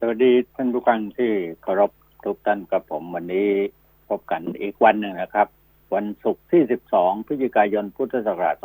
[0.00, 1.90] สวัสดีท่านผู้ฟังที่เคารพ
[2.24, 3.50] ทุกท่านกับผมวันนี้
[4.08, 5.48] พบกันอีกวันหนึ่งนะครับ
[5.94, 6.62] วันศุกร์ที่
[6.94, 8.56] 12 พฤศจิกายน พุทธศักราช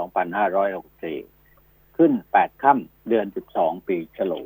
[1.13, 3.25] 2564 ขึ้น 8 ค่ำเดือน
[3.55, 4.41] 12 ปีฉลู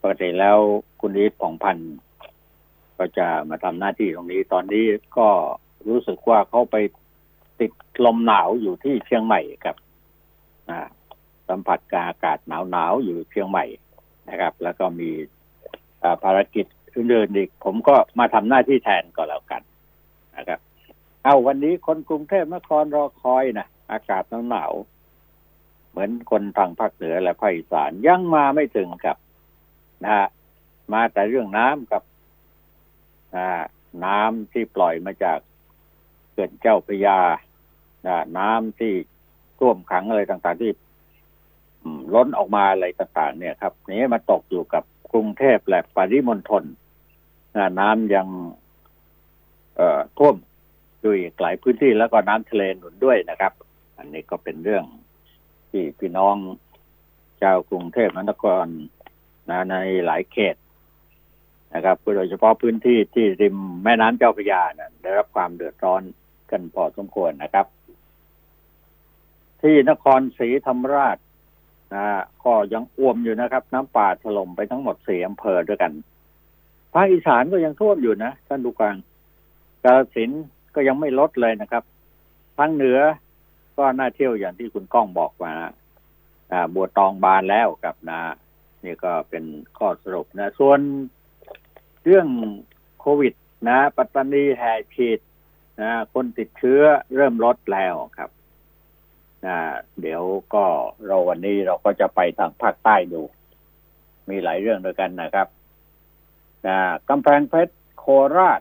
[0.00, 0.58] ปกติแล้ว
[1.00, 1.94] คุณอีทผ่องพันธ์
[2.98, 4.84] ก็จะมาทำหน้าที่ตรงนี้ ตอนนี้
[5.18, 5.28] ก็
[5.88, 6.76] รู้สึกว่าเขาไป
[7.60, 7.72] ติด
[8.04, 9.76] ลมหนาวอยู่ที่เชียงใหม่ครับ
[11.48, 13.66] สัมผัสกับอากาศหนาวๆอยู่เชียงใหม่
[14.28, 15.10] นะครับ แล้วก็มี
[16.24, 19.62] ภารกิจอื่นๆอีก ผมก็มาทำหน้าที่แทนก็แล้วกัน
[20.36, 20.60] นะครับ
[21.24, 24.72] เอาวันนี้คนกรุงเทพมนครรอคอยนะอากาศหนาว
[25.90, 29.16] เหมือนคนทางภาคเหนือและภาคอีสานยังมาไม่ถึงครับ
[30.02, 30.26] นะฮะ
[30.92, 32.02] มาแต่เรื่องน้ำกับ
[34.04, 35.38] น้ำที่ปล่อยมาจาก
[36.30, 37.18] เขื่อนเจ้าพระยา
[38.38, 38.94] น้ำที่
[39.58, 40.72] ท่วมขังอะไรต่างๆที่
[42.14, 46.64] ล้นออกมาอะไรต่างๆเนี่ยครับนี้มาตกอยู่กับกรุงเทพและปริมณฑล
[47.80, 48.28] น้ำยัง
[49.76, 50.36] เอ่อท่วม
[51.04, 53.52] ด้วยหลายพื้นที่แล้วก็น้ำทะเลหนุนด้วยนะครับ
[53.98, 54.84] อันนี้ก็เป็นเรื่อง
[55.70, 56.36] ที่พี่น้อง
[57.40, 58.66] ชาวกรุงเทพมหานคร
[59.50, 59.76] นะใน
[60.06, 60.56] หลายเขต
[61.74, 66.02] นะครับโดยเฉพาะพื้นที่ที่ริมแม่น้ำเจ้าพระยานะได้รับความเดือดร้อน
[66.50, 67.66] กันพอสมควรนะครับ
[69.62, 71.16] ที่นครศรีธรรมราช
[71.94, 72.04] นะ
[72.44, 75.92] ก็ยังอ้วมอยู่นะครับ น้ำป่าถล่มไปทั้งหมดสี่อำเภอด้วยกัน
[76.92, 78.96] ภาคอีสานก็ยังท่วมอยู่นะท่านดูกลาง
[79.84, 80.30] กาฬสิน
[80.74, 81.82] ก็ยังไม่ลดเลยนะครับ
[82.58, 82.98] ทางเหนือ
[83.78, 85.52] ก็น่าเที่ยวอย่างที่คุณก้องบอกมา
[86.52, 88.20] อ่าบัวตองบานแล้วกับนะ
[88.84, 89.44] นี่ก็เป็น
[89.78, 90.80] ข้อสรุปนะ ส่วน
[92.04, 92.28] เรื่อง
[93.00, 93.34] โควิด
[93.68, 95.20] นะ ปัตตานีแห่ฉีด
[95.80, 96.82] นะคนติดเชื้อ
[97.14, 98.30] เริ่มลดแล้วครับ
[99.46, 99.56] นะ
[100.00, 100.22] เดี๋ยว
[100.54, 100.64] ก็
[101.06, 103.22] เราวันนี้เราก็จะไปทางภาคใต้ดู
[104.28, 105.48] มีหลายเรื่องด้วยกันนะครับ
[106.66, 108.04] นะกำแพงเพชรโค
[108.36, 108.60] ราช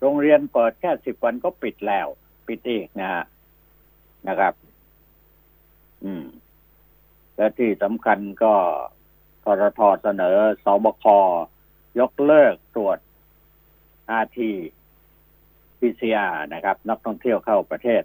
[0.00, 2.06] โรงเรียนเปิดแค่สิบวันก็ปิดแล้ว
[2.46, 3.24] ปิดอีกนะฮะ
[4.28, 4.54] นะครับ
[6.04, 6.24] อืม
[7.36, 8.54] และที่สำคัญก็
[9.44, 11.04] ทรทเสนอสบค
[12.00, 12.98] ยกเลิกตรวจ
[14.10, 14.52] อาที
[15.78, 18.02] PCR นะครับ นักท่องเที่ยวเข้าประเทศ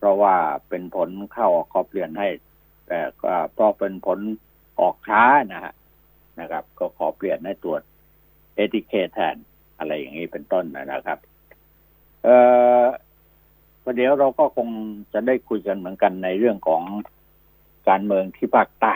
[0.00, 0.36] เพราะว่า
[0.68, 2.28] เป็นผลเข้าขอเปลี่ยนให้
[2.88, 4.18] แต่ก็เพราะเป็นผล
[4.80, 5.74] ออกช้านะฮะ
[6.40, 7.82] นะครับ ก็ขอเปลี่ยนให้ตรวจ
[8.54, 9.36] เอติเคแทน
[9.78, 11.18] อะไรอย่างนี้เป็นต้นนะครับ
[12.22, 12.36] เอ่
[12.82, 12.84] อ
[13.84, 14.68] ประเดี๋ยวเราก็คง
[15.12, 16.82] จะได้คุยกันเหมือนกันในเรื่องของ
[17.88, 18.94] การเมืองที่ภาคใต้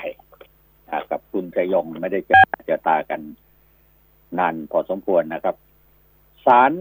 [1.10, 3.20] กับคุณชยงไม่ได้จะจะตากัน
[4.38, 5.56] นานพอสมควรนะครับ
[6.46, 6.72] ศาล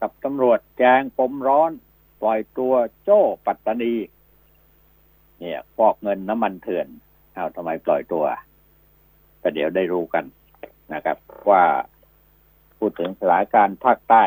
[0.00, 1.72] กับตำรวจแจ้งปมร้อน
[2.20, 2.74] ปล่อยตัว
[3.04, 3.94] โจ้ปัตตานี
[5.40, 6.86] เนี่ยฟอกเงินน้ำมันเถื่อน
[7.32, 8.24] เอาทำไมปล่อยตัว
[9.40, 10.24] แต่เดี๋ยวได้รู้กัน
[10.94, 11.16] นะครับ
[11.50, 11.62] ว่า
[12.78, 14.24] พูดถึงสถานการณ์ภาคใต้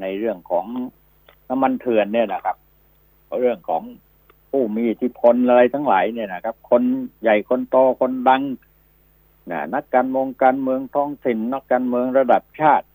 [0.00, 0.66] ในเรื่องของ
[1.48, 2.56] น้ำมันเถื่อนเนี่ยนะครับ
[3.40, 3.82] เรื่องของ
[4.50, 6.82] ผู้มีอิทธิพลอะไรทั้งหลายเนี่ยนะครับ คน
[7.22, 8.42] ใหญ่คนโตคนดัง
[9.50, 12.86] นะนักการเมืองการเมืองท้องถิ่นนักการเมืองระดับชาติ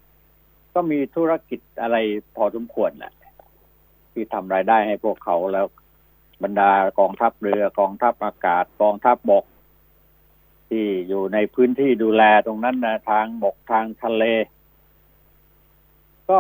[0.74, 1.98] ก็มีธุรกิจอะไร
[2.36, 3.14] พอสมควรแหละ
[4.20, 5.66] ที่ทำรายได้ให้พวกเขาแล้ว
[6.44, 9.46] บรรดากองทัพเรือกองทัพอากาศกองทัพบก
[10.70, 14.24] ที่อยู่ในพื้นที่ดูแลตรงนั้นนะทางบกทางทะเล
[16.30, 16.40] ก็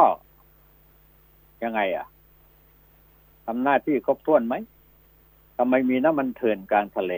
[1.63, 2.07] ยังไงอะ
[3.45, 4.56] ทำหน้าที่ครบถ้วนไหม
[5.57, 7.13] ทำไมมีน้ำมันเถื่อนกลางทะเล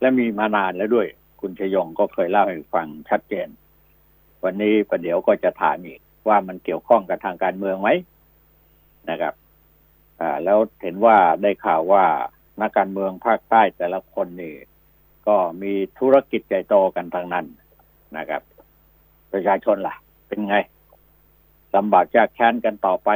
[0.00, 1.06] และมีมานานแล้วด้วย
[1.40, 3.48] คุณชยงก็เคยเล่าให้ฟังชัดเจน
[4.44, 7.88] วันนี้ประเดี๋ยวก็จะถามอีกว่ามันเกี่ยวข้องกับทางการเมืองไหม
[9.10, 9.34] นะครับ
[10.20, 12.04] อ่า แล้วเห็นว่าได้ข่าวว่า
[12.60, 14.54] นักการเมืองภาคใต้แต่ละคนนี่
[15.26, 17.46] ก็มีธุรกิจใหญ่โตกันทางนั้น
[18.16, 18.42] นะครับ
[19.32, 19.94] ประชาชนล่ะ
[20.28, 20.56] เป็นไง
[21.76, 23.10] ลำบากยากแค้นกันต่อไป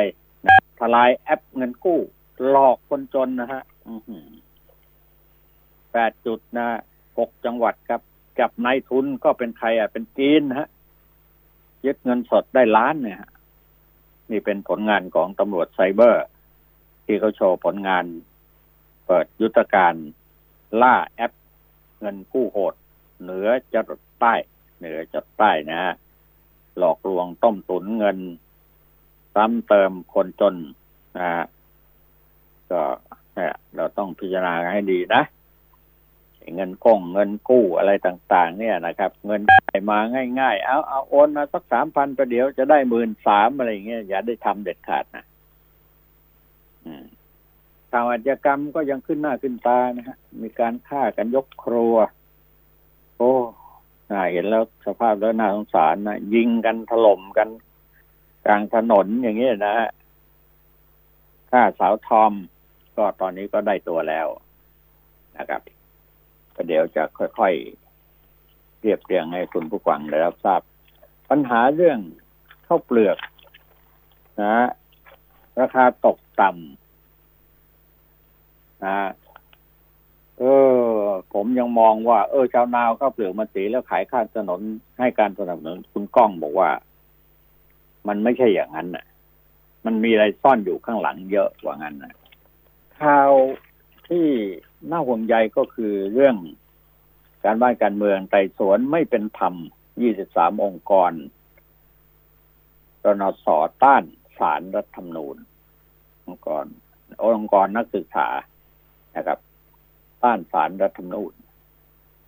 [0.47, 2.01] นะทลายแอปเงินกู้
[2.49, 3.63] หลอกคนจนนะฮะ
[5.93, 6.67] แปดจุดนะ
[7.19, 8.01] หกจังหวัดครับ
[8.41, 10.69] กับนายทุนก็เป็นใครอะ เป็นจีนฮะ
[11.87, 13.19] ยึดเงินสดได้ล้านเนี่ย
[14.31, 16.25] นี่เป็นผลงานของตำรวจไซเบอร์
[17.05, 18.05] ที่เขาโชว์ผลงาน
[19.07, 19.95] เปิดยุทธการ
[20.83, 21.33] ล่าแอป
[22.01, 22.75] เงินกู้โหด
[23.23, 24.35] เหนือจรดใต้
[24.79, 25.95] เหนือจดใต้นะฮะ
[26.79, 28.19] หลอกลวงต้มตุนเงิน
[29.35, 30.55] ซ้ำเติมคนจน
[31.19, 31.45] นะ
[32.71, 32.83] ก็
[33.35, 35.23] เนี่ยเราต้องพิจารณาให้ดีนะ
[36.55, 39.99] เงินกงเงินกู้อะไรต่าง ๆ เนี่ยนะครับ เงินใมา
[40.41, 45.25] ง่าย ๆ เอาเอาโอนมาสักสามพันประเดี๋ยวจะได้หมื่นสามอะไรเงี้ยอย่าได้ทำเด็ดขาดนะ
[47.91, 51.95] ทางอาชญากรรมก็ยังขึ้นหน้าขึ้นตานะฮะ มีการฆ่ากันยกครัว
[53.17, 53.33] โอ้
[54.33, 57.49] เห็นแล้วสภาพแล้วน่าสงสารนะยิงกันถล่มกัน
[58.47, 59.89] กลางถนนอย่างนี้นะฮะ
[61.51, 62.33] ถ้าสาวทอม
[62.97, 64.27] ก็ตอนนี้ก็ได้ตัวแล้ว
[65.39, 65.63] นะครับ
[66.55, 70.61] ก็เดี๋ยวจะค่อยๆเรียบเรียงให้คุณผู้ฟังได้รับทราบ
[71.31, 71.99] ปัญหาเรื่อง
[72.67, 73.19] ข้าวเปลือก
[74.43, 74.57] นะ
[75.61, 78.99] ราคาตก ต่ำนะ
[80.39, 80.45] เอ
[80.77, 80.81] อ
[81.33, 84.61] ผมยังมองว่า เออ ชาวนาวข้าวเปลือกมาสีแล้วขายข้างถนน
[84.99, 86.71] ให้การสนับสนุนคุณก้องบอกว่า
[88.09, 89.07] มันไม่ใช่อย่างนั้นน่ะ
[89.87, 92.15] มันมีอะไรซ่อนอยู่ข้างหลังเยอะกว่างั้นนะ
[93.01, 93.33] ข่าว
[94.09, 94.27] ที่
[94.91, 96.37] น่าห่วงใยก็คือเรื่อง
[97.45, 99.55] การบ้านการเมืองไต่สวนไม่เป็นธรรม
[100.09, 101.13] 23 องค์กร
[103.07, 103.47] รนส
[103.83, 104.03] ต้าน
[104.39, 105.37] สารรัฐธรรมนูญ
[106.27, 106.65] องค์กร
[107.23, 108.29] องค์กรนักศึกษา
[109.17, 109.39] นะครับ
[110.23, 111.35] ต้านสารรัฐธรรมนูญ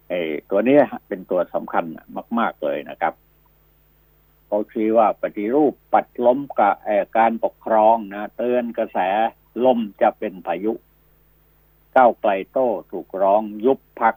[0.08, 0.20] ไอ้
[0.50, 0.78] ตัวนี้
[1.08, 1.84] เป็นตัวสำคัญ
[2.38, 3.14] มาก ๆเลยนะครับ
[4.46, 6.74] เขาชี้ว่าปฏิรูปปัดล้มกับ
[7.18, 8.98] การปกครองนะเตือนกระแส
[9.64, 10.72] ลมจะเป็นพายุ
[11.96, 14.14] ก้าวไกลโต้ถูกร้องยุบพัก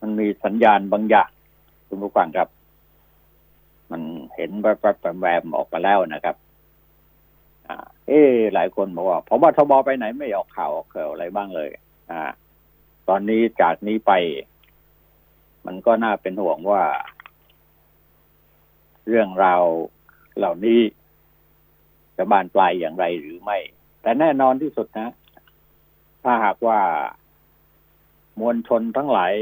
[0.00, 1.30] มันมีสัญญาณบางอย่าง
[1.88, 2.48] คุณผู้ฟังครับ
[3.90, 4.02] มัน
[4.36, 6.36] เห็นแวบๆแวมออกมาแล้วนะครับ
[8.08, 8.20] เอ๊
[8.54, 11.70] หลายคนบอกว่าพบทบไปไหนไม่ออกข่าวออกข่าวอะไรบ้างเลย
[12.10, 12.22] อ่า
[13.08, 14.12] ตอนนี้จากนี้ไป
[15.66, 16.82] มันก็น่าเป็นห่วงว่า
[19.08, 19.64] เรื่องราว
[20.38, 20.80] เหล่านี้
[22.16, 23.58] จะบานปลายอย่างไรหรือไม่
[24.02, 25.10] แต่แน่นอนที่สุดนะ
[26.22, 26.80] ถ้าหากว่า
[28.40, 29.32] มวลชนทั้งหลาย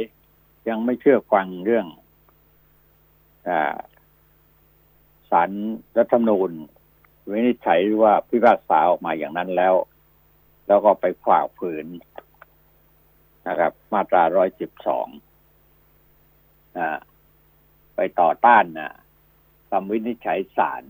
[0.68, 1.86] ยังไม่เชื่อฟังเรื่อง
[3.48, 3.50] อ
[5.30, 5.50] สาร
[5.98, 6.50] รัฐธรรมนูญ
[7.32, 9.74] วินิจฉัยว่าพิพากษาออกมาอย่างนั้นแล้ว
[10.66, 11.86] แล้วก็ไปฝ่าฝืน
[13.48, 15.06] นะครับ มาตราร้อยสิบสอง
[17.96, 18.92] ไปต่อต้านนะ
[19.70, 20.82] คำวินิจฉัยศาล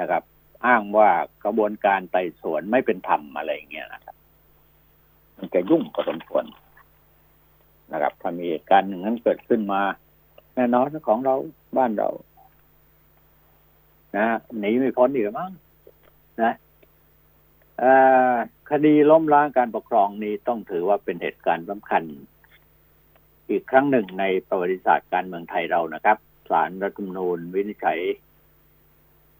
[0.00, 0.22] นะครับ
[0.66, 1.10] อ้างว่า
[1.44, 4.16] กระบวนการไต่สวนไม่เป็นธรรมอะไรอย่างเงี้ยนะครับ
[5.36, 6.44] มันจะยุ่งพอสมควร
[7.92, 9.80] นะครับถ้ามีเหตุการณ์หนึ่งนั้นเกิดขึ้นมา
[10.54, 11.34] แน่นอนของเรา
[11.76, 12.08] บ้านเรา
[14.16, 14.26] นะ
[14.58, 15.50] หนีไม่พ้นอีกมั้ง
[16.42, 16.54] นะ
[18.70, 22.02] คดีล้มล้างการปกครองนี้ต้องถือว่าเป็นเหตุการณ์สำคัญ
[23.50, 26.16] อีกครั้งหนึ่งในประวัติศาสตร์การเมืองไทยเรานะครับ
[26.50, 28.00] ศาลรัฐธรรมนูญวินิจฉัย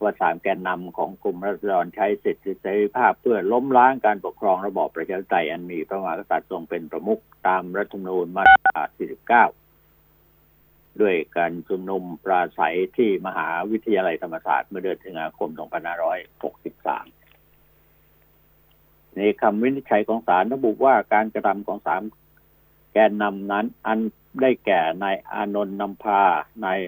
[0.03, 8.81] ว่าสามแกนนำของกลุ่มรัฐดรใช้สิทธิเสรีภาพเพื่อล้มล้างการปกครองระบอบประชาธิปไตยอันมีพระมหากษัตริย์ทรงเป็นประมุขตามรัฐธรรมนูญมาตรา
[9.45, 9.66] 49
[11.01, 15.61] ด้วยการชุมนุมปราศัยที่มหาวิทยาลัยธรรมศาสตร์เมื่อเดือนสิงหาคม 2563
[19.15, 22.03] ในคำวินิจฉัยของศาลระบุว่าการกระทำของสาม
[22.93, 23.99] แกนนำนั้น อัน
[24.41, 26.23] ได้แก่นายอานนท์นำพา
[26.65, 26.81] นาย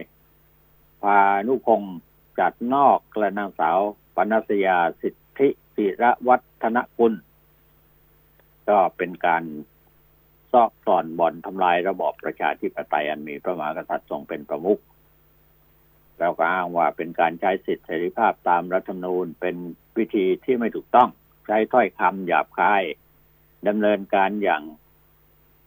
[1.02, 1.96] พานุพงศ์
[2.38, 3.78] จัดนอกกระนางสาว
[4.14, 7.12] ปนัสยาสิทธิศิระวัฒนกุล
[8.68, 9.42] ก็เป็นการ
[10.52, 14.80] ซอกซ่อนบ่อนทำลายระบอบประชาธิปไตยอันมีพระมหากษัตริย์ทรงเป็นประมุข
[16.18, 19.56] แล้วก็อ้างว่าเป็นการใช้สิทธิเสรีภาพตามรัฐธรรมนูญเป็น
[19.98, 21.08] วิธีที่ไม่ถูกต้อง
[21.46, 22.82] ใช้ถ้อยคำหยาบคาย
[23.68, 24.62] ดำเนินการอย่าง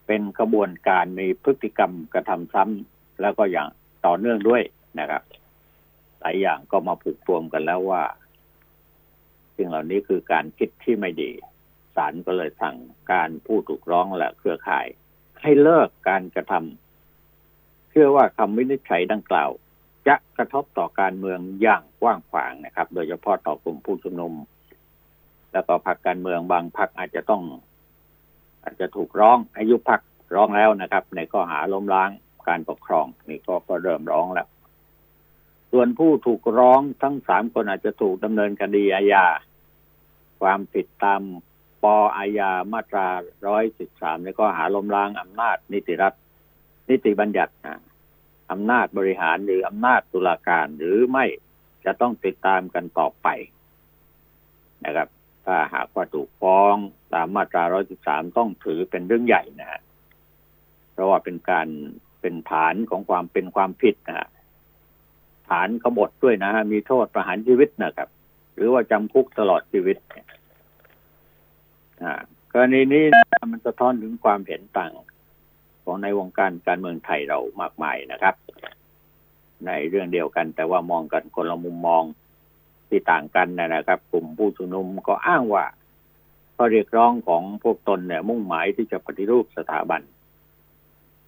[0.08, 3.68] เป็นกระบวนการมีพฤติกรรมกระทำซ้ำแล้วก็อย่าง
[4.06, 4.64] ต่อเนื่องด้วย
[5.00, 5.24] นะครับ
[6.20, 8.04] หลายอย่างก็มาผูกรวมกันแล้วว่า
[9.56, 11.32] สิ่งเหล่านี้คือการคิดที่ไม่ดี
[11.96, 12.78] ศาลก็เลยสั่ง
[13.12, 14.88] การผู้ถูกร้องและเครือข่าย
[15.42, 19.50] ให้เลิกการกระทำเชื่อว่าคำวินิจฉัยดังกล่าว
[20.08, 24.34] จะกระทบต่อการเมืองอย่างกว้างขวางนะครับ โดยเฉพาะต่อกลุ่มผู้ชุมนุม
[25.54, 27.44] แล้วก็พรรคการเมืองบางพรรคอาจจะต้อง
[28.64, 30.02] อาจจะถูกร้องอายุพรรค
[30.36, 32.10] ร้องแล้วนะครับ ในข้อหาล้มล้าง
[32.48, 34.48] การปกครอง นี่ก็ก็เริ่มร้องแล้ว
[35.72, 39.26] ส่วนผู้ถูกร้องทั้งสามคนอาจจะถูกดำเนินคดีอาญา
[40.42, 41.22] ความผิดตาม
[41.84, 41.86] ป
[42.18, 43.08] อาญามาตรา
[43.48, 46.14] ร้อยสิบสามในข้อหาล้มล้างอำนาจนิติรัฐ
[46.90, 47.54] นิติบัญญัติ
[48.52, 51.26] อำนาจบริหารหรืออำนาจตุลาการหรือไม่
[51.86, 53.28] จะต้องติดตามกันต่อไป
[54.86, 55.08] นะครับ
[55.46, 56.76] ถ้าหากว่าถูกฟ้อง
[57.14, 59.82] ตามมาตราร้อยสิบสามต้องถือเป็นเรื่องใหญ่นะฮะ
[60.92, 61.68] เพราะว่าเป็นการ
[62.22, 64.28] เป็นฐานของความเป็นความผิดนะฮะ
[65.50, 68.10] ฐานขบฏด้วยนะฮะมีโทษประหารชีวิตนะครับ
[68.56, 69.98] หรือว่าจำคุกตลอดชีวิต
[72.52, 73.04] กรณีนี้
[73.52, 74.92] มันสะท้อนถึงความเห็นต่าง
[75.84, 78.36] ของในวงการการเมืองไทยเรามากมายนะครับ
[79.66, 82.04] ในเรื่องเดียวกัน แต่ว่ามองกันคนละมุมมอง
[82.88, 85.66] ที่ต่างกันนะครับ กลุ่มผู้ชุมนุมก็อ้างว่า
[86.56, 90.02] ข้อเรียกร้องของพวกตนเนี่ย มุ่งหมายที่จะปฏิรูปสถาบัน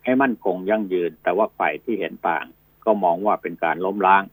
[0.04, 2.46] ให้มั่นคงยั่งยืน แต่ว่าฝ่ายที่เห็นต่าง
[2.86, 4.24] ก็มองว่าเป็นการล้มล้าง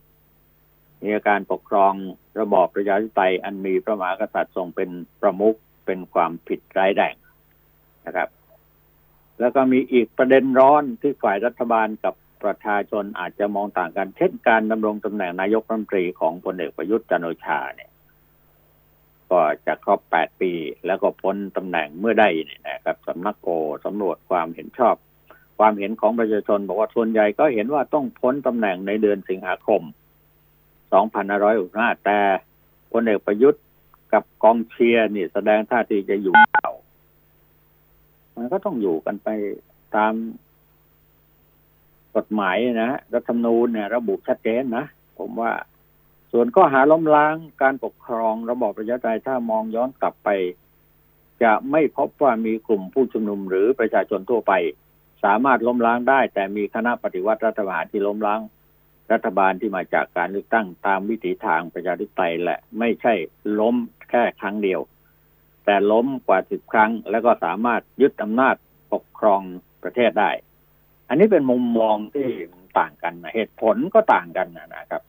[1.02, 1.92] มีการปกครอง
[2.40, 5.56] ระบอบประชาธิปไตยอันมีพระมหากษัตริย์ทรงเป็นประมุข
[5.86, 7.14] เป็นความผิดร้ายแรง
[8.06, 8.28] นะครับ
[9.40, 17.90] แล้วก็มีอีกประเด็นร้อนที่ฝ่ายรัฐบาลกับประชาชนอาจจะมองต่างกัน เช่นการดำรงตำแหน่งนายกรัฐมนตรีของพลเอกประยุทธ์จันโอชาเนี่ย
[19.30, 20.52] ก็จะครบแปดปี
[20.86, 23.48] แล้วก็พ้นตำแหน่งเมื่อได้นี่นะครับสำนักโก
[23.84, 24.96] สำรวจความเห็นชอบ
[25.58, 29.82] ความเห็นของประชาชนบอกว่าส่วนใหญ่ก็เห็นว่าต้องพ้นตำแหน่งในเดือนสิงหาคม
[31.12, 32.18] 2565แต่
[32.92, 33.62] พลเอกประยุทธ์
[34.12, 36.70] กับกองเชียร์นี่แสดงท่าทีจะอยู่เก่า
[38.36, 39.28] มันก็ต้องอยู่กันไป
[39.96, 40.14] ตาม
[42.16, 44.84] กฎหมายนะรัฐธรรมนูญเนี่ย ระบุชัดเจนนะ
[45.18, 45.52] ผมว่า
[46.32, 50.28] ส่วนข้อหาล้มล้างการปกครองระบอบประชาธิปไตยถ้ามองย้อนกลับไป
[51.42, 54.52] จะไม่พบว่ามีกลุ่มผู้ชุมนุมหรือประชาชนทั่วไป
[55.24, 58.40] สามารถล้มล้างได้ แต่มีคณะปฏิวัติรัฐบาลที่ล้มล้าง
[59.12, 63.14] รัฐบาลที่มาจากการเลือกตั้งตามวิถีทางประชาธิปไตยแหละไม่ใช่
[63.60, 63.76] ล้ม
[64.10, 64.80] แค่ครั้งเดียว
[65.64, 68.56] แต่ล้มกว่าสิบครั้ง แล้วก็สามารถยึดอำนาจ
[68.92, 69.40] ปกครอง
[69.82, 70.30] ประเทศได้
[71.08, 72.28] อันนี้เป็นมุมมองที่
[72.78, 75.02] ต่างกันนะเหตุผลก็ต่างกันนะครับ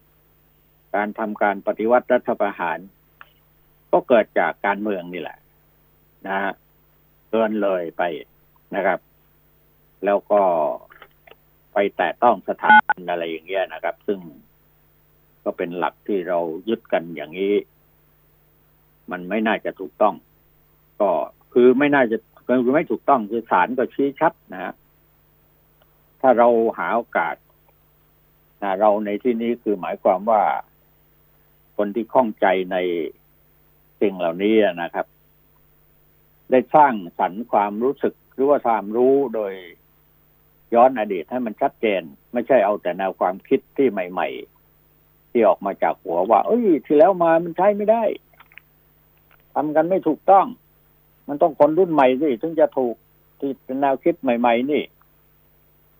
[0.96, 2.80] การทำการปฏิวัติรัฐประหาร
[3.92, 5.38] ก็เกิดจากการเมืองนี่แหละ
[6.28, 6.38] นะ
[7.30, 8.04] เกินเลยไป
[8.76, 9.00] นะครับ
[10.06, 10.42] แล้วก็
[11.74, 14.20] ไปแตะต้องสถานอะไรอย่างเงี้ยนะครับ ซึ่ง
[15.44, 16.40] ก็เป็นหลักที่เรา
[16.70, 17.54] ยึดกันอย่างนี้
[19.12, 20.16] มันไม่น่าจะถูกต้อง
[21.02, 21.10] ก็
[21.54, 24.74] คือไม่น่าจะคือไม่ถูกต้องคือศาลก็ชี้ชัดนะฮะ
[26.22, 27.36] ถ้าเราหาโอกาส
[28.62, 30.42] นะเราในที่นี้คือหมายความว่า
[31.78, 32.78] คนที่ข้องใจใน
[34.02, 35.06] สิ่งเหล่านี้นะครับ
[36.52, 39.54] ได้สร้างสรรค์ความรู้สึกหรือว่าความรู้โดย
[40.74, 42.02] ย้อนอดีตให้มันชัดเจน
[42.34, 44.28] ไม่ใช่เอาแต่แนวความคิดที่ใหม่
[44.80, 48.04] ๆ ที่ออกมาจากหัวว่า เอ้ย ที่แล้วมามันใช้ไม่ได้
[49.56, 50.46] ทำกันไม่ถูกต้อง
[51.28, 52.96] มันต้องคนรุ่นใหม่สิถึงจะถูก
[53.40, 54.84] ที่เป็นแนวคิดใหม่ ๆ นี่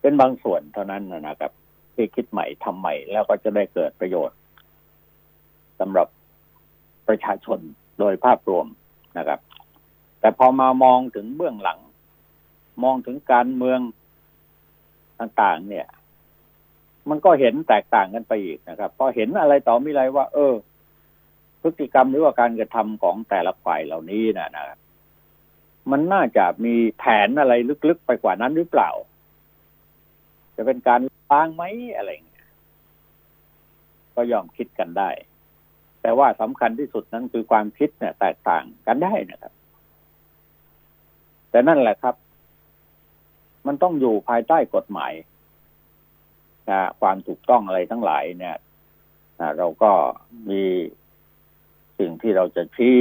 [0.02, 1.52] เป็นบางส่วนเท่านั้นนะครับ
[1.96, 4.38] ที่คิดใหม่ทำใหม่แล้วก็จะได้เกิดประโยชน์
[5.80, 6.08] สำหรับ
[7.08, 7.60] ประชาชน
[8.00, 8.66] โดยภาพรวม
[9.18, 9.40] นะครับ
[10.20, 11.80] แต่พอมามองถึงเบื้องหลัง
[12.84, 13.80] มองถึงการเมือง
[15.20, 15.88] ต่างๆ เนี่ย
[17.10, 20.54] มันก็เห็นแตกต่างกันไปอีกนะครับพอเห็นอะไรต่อมีอะไรว่า เออ
[21.62, 24.80] พฤติกรรมหรือว่าการกระทำของแต่ละฝ่ายเหล่านี้นะนะครับ
[25.92, 27.54] มันน่าจะมีแผนอะไร
[27.90, 28.90] ลึกๆไปกว่านั้นหรือเปล่า
[30.56, 31.02] จะเป็นการ
[31.32, 31.64] ล้างไหม
[31.96, 32.48] อะไรเงี้ย
[34.16, 35.10] ก็ยอมคิดกันได้
[36.02, 39.54] แต่ว่าสำคัญที่สุดนั้นคือความคิดเนี่ย แตกต่างกันได้นะครับ
[41.50, 42.16] แต่นั่นแหละครับ
[43.68, 45.14] มันต้องอยู่ภายใต้กฎหมาย
[46.70, 48.56] นะความถูกต้องอะไรทั้งหลายเนี่ย
[49.58, 49.92] เราก็
[50.50, 50.64] มี
[52.02, 52.98] สิ่งที่เราจะชี้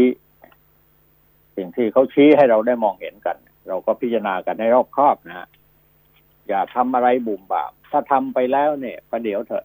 [1.57, 3.37] สิ่งที่เขาชี้ให้เราได้มองเห็นกัน
[3.69, 5.49] เราก็พิจารณากันให้รอบคอบนะฮะ
[6.49, 9.65] อย่าทำอะไรบุ่มบามถ้าทำไปแล้วเนี่ยประเดี๋ยวเถอะ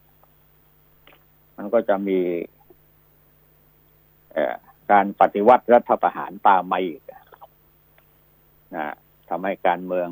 [1.58, 2.20] มันก็จะมี
[4.92, 7.02] การปฏิวัติรัฐประหารตามมาอีก
[8.76, 8.94] นะ
[9.30, 10.10] ทำให้การเมือง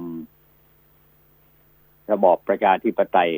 [2.12, 3.32] ระบอบประชาธิปไตย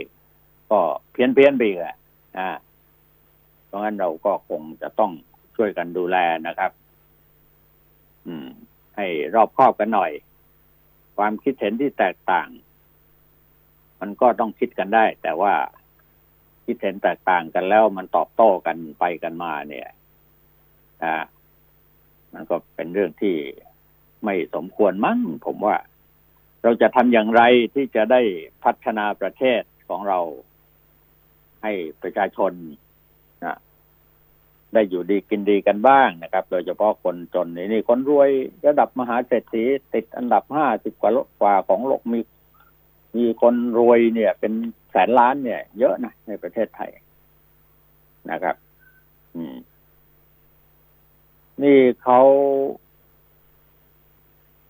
[0.72, 0.80] ก็
[1.12, 1.98] เพี้ยนเพี้ยนไปอะ
[2.38, 2.50] อ่า
[3.66, 5.12] เพราะงั้นเราก็คงจะต้อง
[5.56, 6.72] ช่วยกันดูแลนะครับ
[8.28, 8.48] อืม
[8.96, 10.12] ให้รอบคอบกันหน่อย
[11.18, 12.48] ความคิดเห็นที่แตกต่าง
[14.00, 15.54] มันก็ต้องคิดกันได้ แต่ว่า
[16.66, 19.88] คิดเห็นแตกต่างกันแล้ว มันตอบโต้กันไปกันมา เนี่ย
[21.04, 21.16] อ่า
[22.34, 23.36] มันก็เป็นเรื่องที่
[24.26, 25.78] ไม่สมควรมั้งผมว่า
[26.64, 27.42] เราจะทำอย่างไร
[27.74, 28.22] ที่จะได้
[28.64, 30.20] พัฒนาประเทศของเรา
[31.64, 31.72] ให้
[32.02, 32.52] ประชาชน
[34.76, 38.30] ได้อยู่ดีกินดีกันบ้างนะครับ โดยเฉพาะคนจนนี่นี่คนรวย
[38.68, 39.64] ระดับมหาเศรษฐี
[39.94, 42.20] ติดอันดับห้าสิบกว่าโลกว่าของโลกมี
[43.18, 44.54] มีคนรวยเนี่ย เป็น
[44.92, 46.92] แสนล้านเนี่ย เยอะนะในประเทศไทย
[48.32, 48.56] นะครับ
[49.36, 49.56] อืม
[51.64, 52.22] นี่เขา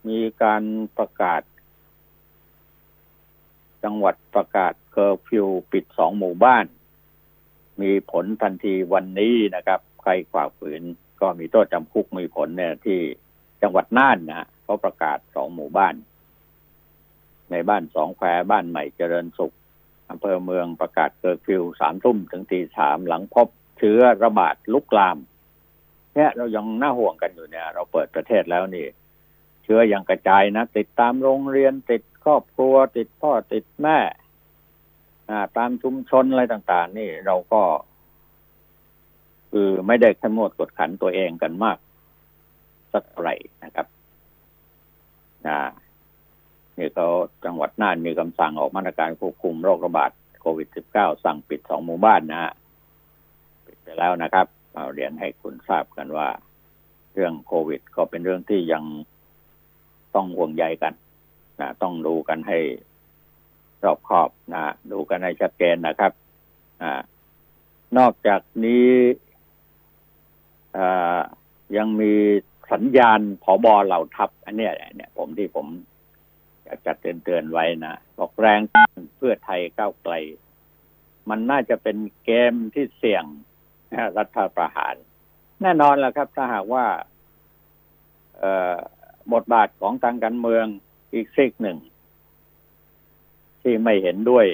[0.08, 0.64] มีการ
[0.98, 1.42] ประกาศ
[3.84, 6.66] จังหวัดประกาศเคอร์ฟิวปิดสองหมู่บ้าน
[7.82, 10.84] มีผลทันทีวันนี้นะครับ ใครฝ่าฝืน
[11.22, 13.00] ก็มีโทษจำคุกมีผลเนี่ยที่
[13.62, 15.96] จังหวัดน่านนะเขาประกาศสองหมู่บ้าน
[17.52, 19.56] ในบ้านสองแควบ้านใหม่เจริญสุข
[20.10, 23.48] อำเภอเมืองประกาศเคอร์ฟิวสามทุ่มถึงตีสามหลังพบ
[23.78, 25.18] เชื้อระบาดลุกลาม
[26.16, 28.88] เนี่ยเรายังน่าห่วงกันอยู่เนี่ย เราเปิดประเทศแล้วนี่
[29.64, 34.00] เชื้อยังกระจายนะ ติดตามโรงเรียนติดครอบครัว ติดพ่อติดแม่
[35.58, 37.62] ตามชุมชนอะไรต่าง ๆ นี่เราก็
[39.58, 41.78] คือไม่ได้ขมวดกดขันตัวเองกันมาก
[42.94, 43.30] สักไร
[43.64, 43.88] นะครับ
[45.48, 45.60] นะ
[46.78, 47.08] นี่เขา
[47.46, 52.54] จังหวัดน่านมีคำสั่งออกมาตรการควบคุมโรคระบาดโควิด -19 สั่งปิดสองหมู่บ้านนะ
[53.66, 56.28] ปิดไปแล้วนะครับเอาเรียนให้คุณทราบกันว่า
[57.14, 58.84] เรื่องโควิด ก็เป็นเรื่องที่ยัง
[60.16, 60.94] ต้องห่วงใยกัน
[61.60, 62.58] นะต้องดูกันให้
[63.84, 66.12] รอบคอบนะดูกันให้ชัดเจนนะครับ
[66.82, 66.84] อ
[67.98, 68.88] นอกจากนี้
[71.78, 72.14] ยังมี
[72.72, 75.68] สัญญาณผอบอเหล่าทัพ อันเนี้ยเนี่ย ผมที่ผม
[76.64, 78.60] อยากจะเตือนเตือนไว้นะบอกแรง
[79.18, 80.14] เพื่อไทยก้าวไกล
[81.30, 83.24] มันน่าจะเป็นเกมที่เสี่ยง
[84.18, 84.96] รัฐประหาร
[85.62, 86.86] แน่นอนแล้วครับ ถ้าหากว่า
[89.34, 90.66] บทบาทของทางการเมือง
[91.14, 91.78] อีกซีกหนึ่ง
[93.62, 94.48] ที่ไม่เห็นด้วย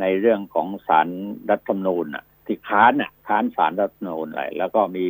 [0.00, 1.08] ในเรื่องของสาร
[1.50, 5.06] รัฐธรรมนูญอะ ที่ค้านน่ะ ค้านสารรัฐมนูญอะไรแล้วก็มี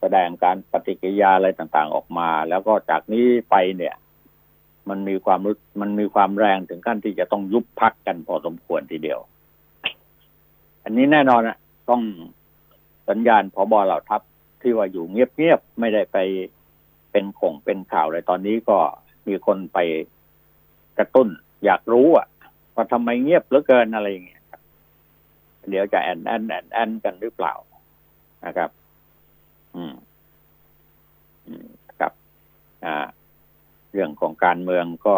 [0.00, 3.94] แสดงการปฏิกิริยาอะไรต่างๆออกมา แล้วก็จากนี้ไปเนี่ย
[4.88, 9.20] มันมีความรู้มันมีความแรงถึงขั้นที่จะต้องยุบพักกันพอสมควรทีเดียว
[10.84, 11.56] อันนี้แน่นอนอะ
[11.90, 12.02] ต้อง
[13.08, 14.22] สัญญาณพอบอเหล่าทัพ
[14.62, 16.18] ที่ว่าอยู่เงียบๆไม่ได้ไป
[17.12, 18.78] เป็นคงเป็นข่าวเลยตอนนี้ก็
[19.26, 19.78] มีคนไป
[20.98, 21.28] กระตุ้น
[21.64, 22.26] อยากรู้อะ
[22.74, 24.35] ว่าทำไมเงียบเหลือเกินอะไรอย่างเงี้ย
[25.68, 27.54] เดี๋ยวจะแอนแอนแอนแอนกันหรือเปล่า
[28.46, 28.70] นะครับ
[29.74, 29.94] อืม
[31.46, 31.66] อืม
[31.98, 32.12] ครับ
[32.84, 33.06] อ่า
[33.92, 35.16] เรื่องของการเมืองก็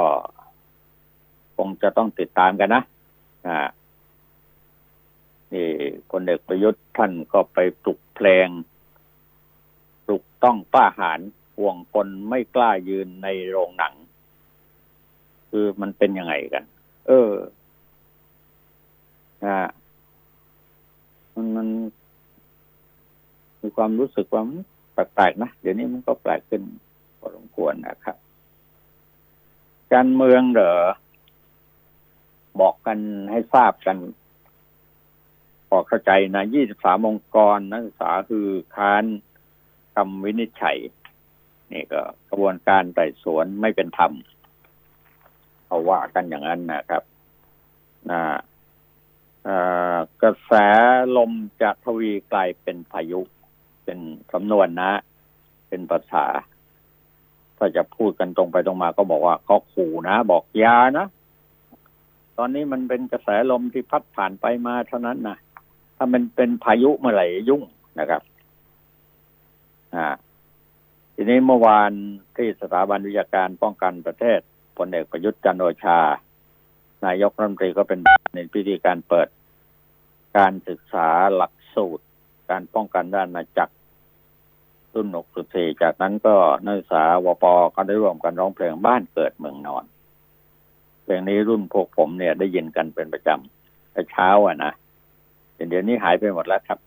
[1.57, 2.83] คงจะต้องติดตามกันนะ
[3.47, 3.59] อ่า
[5.53, 5.69] นี่
[6.11, 8.49] คนเด็กประยุทธ์ท่านก็ไปปลุกเพลง
[10.05, 11.21] ปลุกต้องป้าหาร
[11.57, 13.95] ห่วงคนไม่กล้ายืนในโรงหนัง
[15.51, 16.65] คือมันเป็นยังไงกัน
[17.07, 17.31] เออ
[19.45, 19.57] อ่า
[21.39, 21.69] มันมัน
[23.61, 24.43] มีความรู้สึกว่า
[24.93, 26.63] แปลกๆนะเดี๋ยวนี้มันก็แปลกขึ้น
[27.19, 28.17] พอสมควรนะครับ
[29.93, 30.75] การเมืองเหรอ
[32.61, 32.99] บอกกัน
[33.31, 33.97] ให้ทราบกัน
[35.69, 38.47] พอเข้าใจนะยี่สิบสามองค์กรนักศึกษาคือ
[38.77, 39.05] ค้าน
[39.95, 40.79] คำวินิจฉัย
[41.73, 44.13] นี่ก็กระบวนการไต่สวนไม่เป็นธรรม
[45.67, 47.03] เขาว่ากันอย่างนั้นนะครับ
[48.11, 48.21] นะ
[50.23, 50.53] กระแส
[51.17, 51.33] ลม
[51.63, 53.21] จะทวีกลายเป็นพายุ
[53.85, 53.99] เป็น
[54.33, 54.93] สำนวนนะ
[55.69, 56.27] เป็นภาษา
[57.59, 61.07] ถ้าจะพูดกันตรงไปตรงมาก็บอกว่าก็ขู่นะ บอกยานะ
[62.39, 65.39] ตอนนี้มันเป็นกระแสลมที่พัดผ่านไปมาเท่านั้นนะ
[65.97, 67.63] ถ้ามันเป็นพายุเมื่อไหร่ยุ่ง
[67.99, 68.23] นะครับ
[69.95, 70.07] อ่า
[71.15, 71.93] ทีนี้เมื่อวาน
[72.37, 74.41] ที่สถาบันวิทยาการป้องกันประเทศ
[74.77, 76.01] พลเอกประยุทธ์จันโอชา
[77.07, 77.99] นายกรัฐมนตรีก็เป็น
[78.35, 79.29] ในพิธีการเปิด
[80.37, 82.05] การศึกษาหลักสูตร
[82.51, 83.75] การป้องกันด้านนาจักร
[84.95, 89.85] รุ่นหกสุดสี่จากนั้นก็นักศึกษาวปก็ได้ร่วมกันร้องเพลงบ้านเกิดเมืองนอน
[91.03, 94.73] เพลงนี้รุ่นพวกผมเนี่ยได้ยินกันเป็นประจำแต่เช้าอะนะ
[95.55, 96.79] เดี๋ยวนี้หายไปหมดแล้วครับ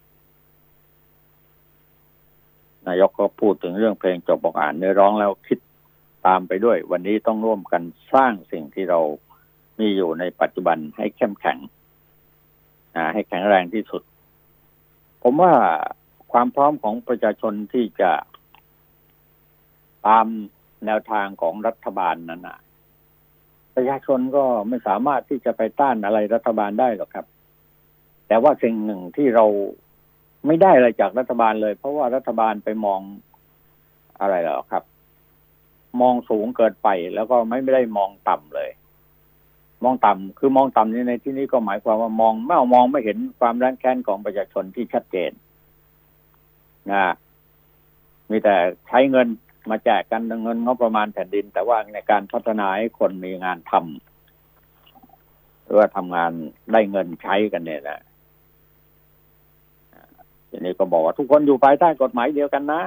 [2.88, 5.60] นายกก็พูดถึงเรื่องเพลงจบบอกอ่านเนื้อร้องแล้วคิด
[6.26, 9.00] ตามไปด้วย วันนี้ต้องร่วมกันสร้างสิ่งที่เรา
[9.80, 11.58] มีอยู่ในปัจจุบันให้เข้มแข็ง
[13.14, 14.02] ให้แข็งแรงที่สุด
[15.24, 15.54] ผมว่า
[16.32, 18.12] ความพร้อมของประชาชนที่จะ
[20.08, 20.26] ตาม
[20.86, 22.60] แนวทางของรัฐบาลนั้นนะ
[23.76, 27.26] ประชาชนก็ไม่สามารถที่จะไปต้านอะไรรัฐบาลได้หรอกครับ
[28.28, 29.46] แต่ว่าสิ่งหนึ่งที่เรา
[30.48, 33.02] ไม่ได้อะไรจากรัฐบาลเลย เพราะว่ารัฐบาลไปมอง
[34.20, 34.84] อะไรหรอครับ
[36.02, 38.70] มองสูงเกินไปแล้วก็ไม่ได้มองต่ำเลย
[39.84, 45.32] มองต่ำคือมองต่ำนี่ในที่นี้ก็หมายความว่ามองไม่อมองไม่เห็นความแรงแค้นของประชาชนที่ชัดเจน
[46.92, 47.04] นะ
[48.30, 48.56] มีแต่
[48.88, 49.28] ใช้เงิน
[49.70, 56.32] มาแจกกันเงินงบประมาณแผ่นดิน แต่ว่าในการพัฒนาให้คนมีงานทำหรือว่าทำงาน
[56.72, 58.02] ได้เงินใช้กันเนี่ยนะ
[60.50, 62.82] ทีนี้ก็บอกว่าทุกคนอยู่ภายใต้กฎหมายเดียวกันนะ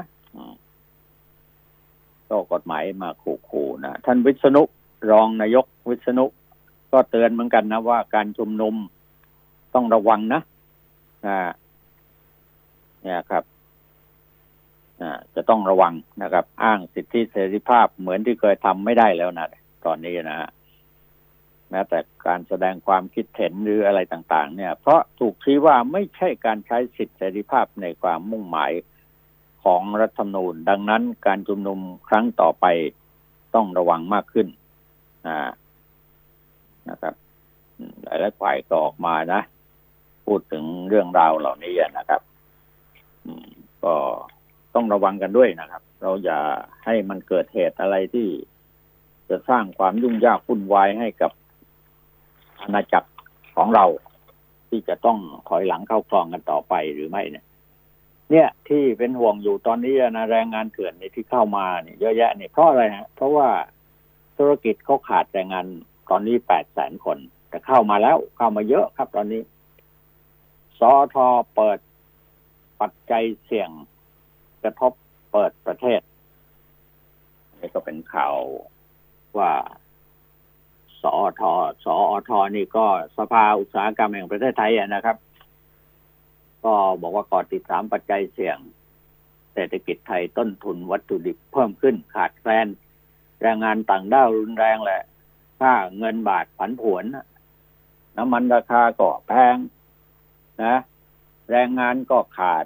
[2.28, 4.62] ก็กฎหมายมาขู่ๆนะท่านวิษณุ
[5.10, 6.24] รองนายกวิษณุ
[6.94, 8.74] ก็เตือนเหมือนกันนะว่าการชุมนุม
[9.74, 10.40] ต้องระวังนะ
[11.26, 11.38] อ่า
[13.02, 13.44] เนี่ยครับ
[15.00, 19.48] อ่าจะต้องระวังนะครับ อ้างสิทธิเสรีภาพเหมือนที่เคยทำไม่ได้แล้วนะ
[19.86, 20.48] ตอนนี้นะ
[21.70, 28.72] แม้แต่การแสดงความคิดเห็นหรืออะไรต่าง ๆ เนี่ย เพราะถูกชี้ว่าไม่ใช่การใช้สิทธิเสรีภาพในความมุ่งหมาย
[29.64, 31.78] ของรัฐธรรมนูญ ดังนั้นการชุมนุม
[32.08, 32.66] ครั้งต่อไป
[33.54, 34.48] ต้องระวังมากขึ้น
[35.26, 35.48] อ่า
[36.90, 37.14] นะครับ
[38.02, 39.40] หลายๆฝ่ายก็ออกมานะ
[40.26, 42.20] พูดถึงเรื่องราวเหล่านี้นะครับ
[43.84, 43.94] ก็
[44.74, 46.40] ต้องระวังกันด้วยนะครับ เราอย่า
[46.84, 48.28] ให้มันเกิดเหตุอะไรที่
[49.28, 51.32] จะสร้างความยุ่งยากวุ่นวายให้กับ
[52.60, 53.10] อาณาจักร
[53.56, 53.86] ของเรา
[54.68, 55.18] ที่จะต้อง
[55.48, 57.44] ถอยหลังเข้าคลองกันต่อไปหรือไม่เนี่ย
[58.30, 63.48] เนี่ยที่เป็นห่วงอยู่ตอนนี้นะแรงงานเถื่อนนี่ที่เข้ามาเนี่ยเยอะแยะเนี่ยเพราะอะไรฮะเพราะว่า
[64.38, 65.66] ธุรกิจเขาขาดแรงงาน
[66.10, 69.42] ตอนนี้แปดแสนคนแต่เข้ามาแล้วเข้ามาเยอะครับ ตอนนี้
[70.78, 71.78] สอทอเปิด
[72.80, 73.70] ปัจจัยเสี่ยง
[74.62, 74.92] กระทบ
[75.32, 76.00] เปิดประเทศ
[77.60, 78.34] นี่ก็เป็นข่าว
[79.38, 79.52] ว่า
[81.02, 81.52] สอทอ
[81.84, 81.94] สอ
[82.28, 82.86] ทอนี่ก็
[83.18, 85.16] สภาอุตสาหกรรมแห่งประเทศไทยนะครับ
[86.64, 88.58] ก็บอกว่าก่อติดสามปัจจัยเสี่ยง
[89.54, 92.68] เศรษฐกิจไทยต้นทุนวัตถุดิบเพิ่มขึ้นขาดแคลน
[93.42, 95.02] แรงงานต่างด้าวรุนแรงแหละ
[95.64, 97.04] ค่าเงินบาทผันผวน
[98.16, 99.56] น้ำมันราคาก็แพง
[100.64, 100.76] นะ
[101.50, 102.64] แรงงานก็ขาด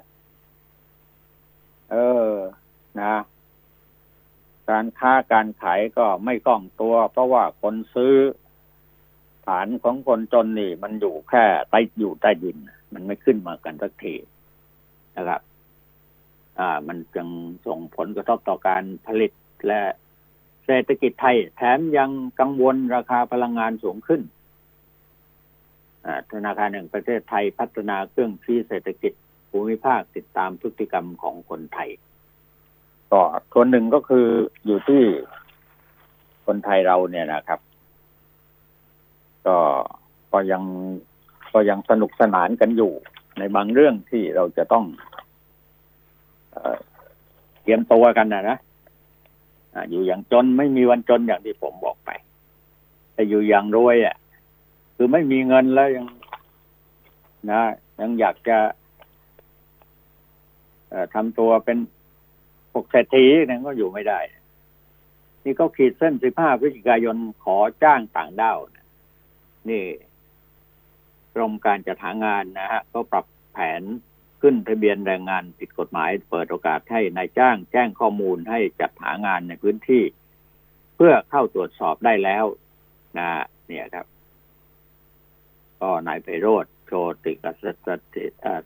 [1.91, 1.95] เอ
[2.27, 2.29] อ
[3.01, 3.15] นะ
[4.69, 8.15] การค้าการขายก็ไม่กล้องตัว เพราะว่าคนซื้อ
[9.47, 12.57] ฐานของคนจนนี่ มันอยู่แค่ใต้อยู่ใต้ดิน
[12.93, 14.15] มันไม่ขึ้นมากันสักที
[15.15, 15.41] นะครับ
[16.59, 17.27] อ่า มันจึง
[17.65, 19.31] ส่งผลกระทบต่อการผลิต
[19.67, 19.81] และ
[20.71, 24.21] เศรษฐกิจไทย แถมยังกังวลราคาพลังงานสูงขึ้น
[26.31, 29.13] ธนาคารแห่งประเทศไทยพัฒนาเครื่องชี้เศรษฐกิจ
[29.49, 31.89] ภูมิภาคติดตามพฤติกรรมของคนไทย
[33.11, 33.21] ก็
[33.53, 34.25] ส่วนหนึ่งก็คือ
[34.65, 35.03] อยู่ที่
[36.45, 37.59] คนไทยเราเนี่ยนะครับ
[39.47, 39.57] ก็
[40.31, 40.63] ก็ยัง
[41.53, 42.91] ก็ยังสนุกสนานกันอยู่
[43.39, 44.85] ในบางเรื่องที่เราจะต้อง
[47.61, 48.57] เตรียมตัวกันนะนะ
[49.89, 52.09] อยู่อย่างจนไม่มีวันจนอย่างที่ผมบอกไป
[53.13, 54.15] แต่อยู่อย่างรวยอะ
[54.95, 56.05] คือไม่มีเงินแล้วยัง
[57.51, 57.61] นะ
[57.99, 58.57] ยังอยากจะ
[61.13, 61.77] ทำตัวเป็น
[62.73, 64.19] ปกเศรษฐีนั่นก็อยู่ไม่ได้
[65.43, 68.57] นี่ก็ขีดเส้นสิบห้าพฤศจิกายนขอจ้างต่างด้าว
[69.69, 69.83] นี่
[71.33, 73.81] กรมการจัดหางานนะฮะ ก็ปรับแผน
[74.41, 80.03] ขึ้นทะเบียนแรงงานผิดกฎหมาย เปิดโอกาสให้นายจ้างแจ้งข้อมูลให้จัดหางานในพื้นที่
[80.95, 82.45] เพื่อเข้าตรวจสอบได้แล้ว
[83.17, 83.29] นะ
[83.67, 84.05] เนี่ยครับ
[85.81, 86.91] ก็นายไพโรธโช
[87.23, 87.63] ติกส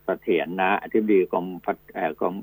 [0.04, 1.48] เสถียรนะอธิบดีกรม
[2.20, 2.36] กรม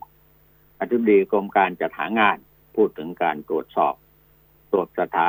[0.80, 2.36] อธิบดีกรมการจัดหางาน
[2.76, 3.94] พูดถึงการตรวจสอบ
[4.72, 5.28] ตรวจสถา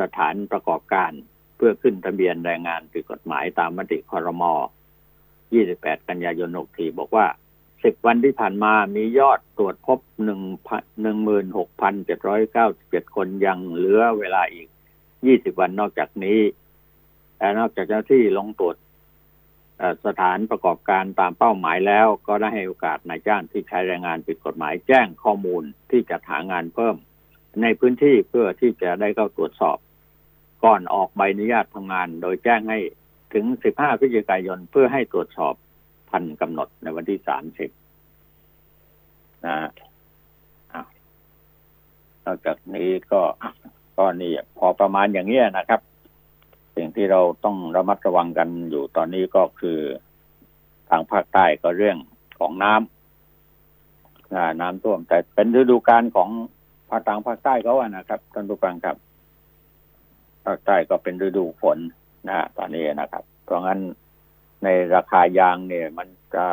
[0.00, 1.12] สถานประกอบการ
[1.56, 4.52] เพื่อขึ้นทะเบียนแรงงานผิดกฎหมายตามมติคอรมอ
[5.32, 7.26] 28 กันยายน64บอกว่า
[7.84, 10.40] สิบวันที่ผ่านมามียอดตรวจพบหนึ่ง
[11.02, 14.68] หนึ่งหมื่นหกพันเจ็ดร้อยเก้าสิบเจ็ดคนยังเหลือเวลาอีก
[15.26, 16.40] ยี่สิบวันนอกจากนี้
[17.38, 18.76] แต่นอกจากเจ้าที่ลงตรวจ
[20.06, 26.96] สถานประกอบการตามเป้าหมายแล้ว ก็ได้ให้โอกาสนายจ้างที่ใช้แรงงานผิดกฎหมายแจ้งข้อมูลที่จะหางานเพิ่ม
[27.62, 29.78] ในพื้นที่เพื่อที่จะได้เข้าตรวจสอบ
[30.64, 32.78] ก่อนออกใบอนุญาตทำงาน โดยแจ้งให้
[33.34, 35.54] ถึง 15 พฤศจิกายนเพื่อให้ตรวจสอบ
[36.12, 37.18] ทันกำหนดในวันที่
[38.28, 39.56] 30นะ
[42.24, 43.22] นอกจากนี้ก็
[43.96, 45.80] ก็นี่พอประมาณอย่างนี้ยนะครับ
[46.76, 49.78] สิ่งที่เราต้องระมัดระวังกันอยู่ตอนนี้ก็คือ
[50.90, 51.98] ทางภาคใต้ก็เรื่อง
[52.38, 56.28] ของน้ำน้ำท่วม แต่เป็นฤดูกาลของ
[56.90, 58.96] ภาคต่างภาคใต้เขาอะนะครับท่านผู้ฟังครับ
[60.46, 61.78] ภาคใต้ก็เป็นฤดูฝน
[62.28, 63.80] นะตอนนี้นะครับ เพราะงั้น
[64.64, 66.44] ในราคายางเนี่ย มันจะ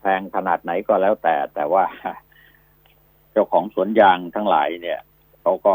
[0.00, 1.84] แพงขนาดไหนก็แล้วแต่ แต่ว่า
[3.32, 5.00] เจ้าของสวนยางทั้งหลายเนี่ย
[5.40, 5.74] เขาก็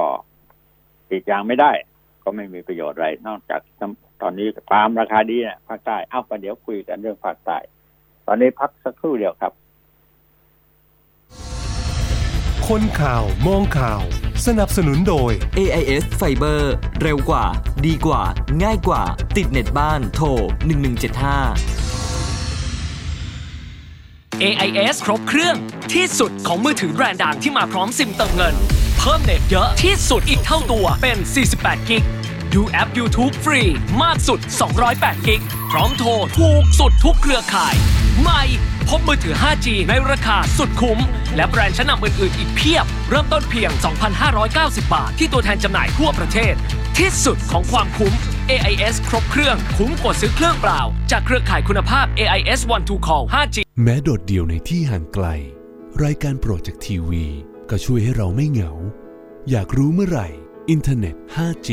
[1.09, 1.71] ติดยางไม่ได้
[2.23, 3.61] ก็ไม่มีประโยชน์อะไร นอกจาก
[4.21, 7.57] ตอนนี้ปาล์มราคาดีเนี่ยภาคใต้เอ้าประเดี๋ยวคุยกันเรื่องภาคใต้
[8.27, 9.53] ตอนนี้พักสักครู่เดียวครับ
[12.67, 14.01] คนข่าวมองข่าว
[14.47, 16.61] สนับสนุนโดย AIS Fiber
[17.01, 17.45] เร็วกว่า
[17.85, 18.21] ดีกว่า
[18.63, 19.03] ง่ายกว่า
[19.37, 20.27] ติดเน็ตบ้านโทร
[21.55, 25.55] 1175 AIS ครบเครื่อง
[25.93, 28.55] ที่สุดของมือถือแบรนด์ดังที่มาพร้อมซิมเติมเงิน
[28.99, 31.17] เพิ่มเน็ตเยอะที่สุดอีกเท่าตัวเป็น
[31.53, 32.03] 48 กิก
[32.55, 33.61] ดูแอป YouTube ฟรี
[34.03, 34.39] มากสุด
[34.83, 36.09] 208 กิก พร้อมโทร
[36.39, 37.75] ถูกสุดทุกเครือข่าย
[38.21, 38.43] ใหม่
[38.89, 40.99] พบมือถือ 5G ในราคาสุดคุ้ม
[41.35, 43.71] และแบรนด์ชั้นนำอื่น ๆ อีกเพียบ เริ่มต้นเพียง
[44.31, 46.53] 2,590 บาท ที่ตัวแทนจำหน่ายทั่วประเทศ
[46.97, 48.13] ที่สุดของความคุ้ม
[48.51, 50.81] AIS ครบเครื่องคุ้มกว่าซื้อเครื่องเปล่า
[51.11, 55.25] จากเครือข่ายคุณภาพ AIS One to Call 5G แม้โดดเดี่ยวในที่ห่างไกล
[56.03, 57.25] รายการโปรดจากทีวี
[57.69, 58.71] ก็ช่วยให้เราไม่เหงา
[59.49, 60.27] อยากรู้เมื่อไหร่
[60.69, 61.69] อินเทอร์เน็ต 5G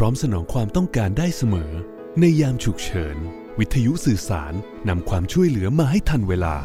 [0.00, 1.72] พร้อมสนองความต้องการได้เสมอ
[2.20, 3.16] ในยามฉุกเฉิน
[3.58, 4.52] วิทยุสื่อสาร
[4.88, 6.56] นำความช่วยเหลือมาให้ทันเวลา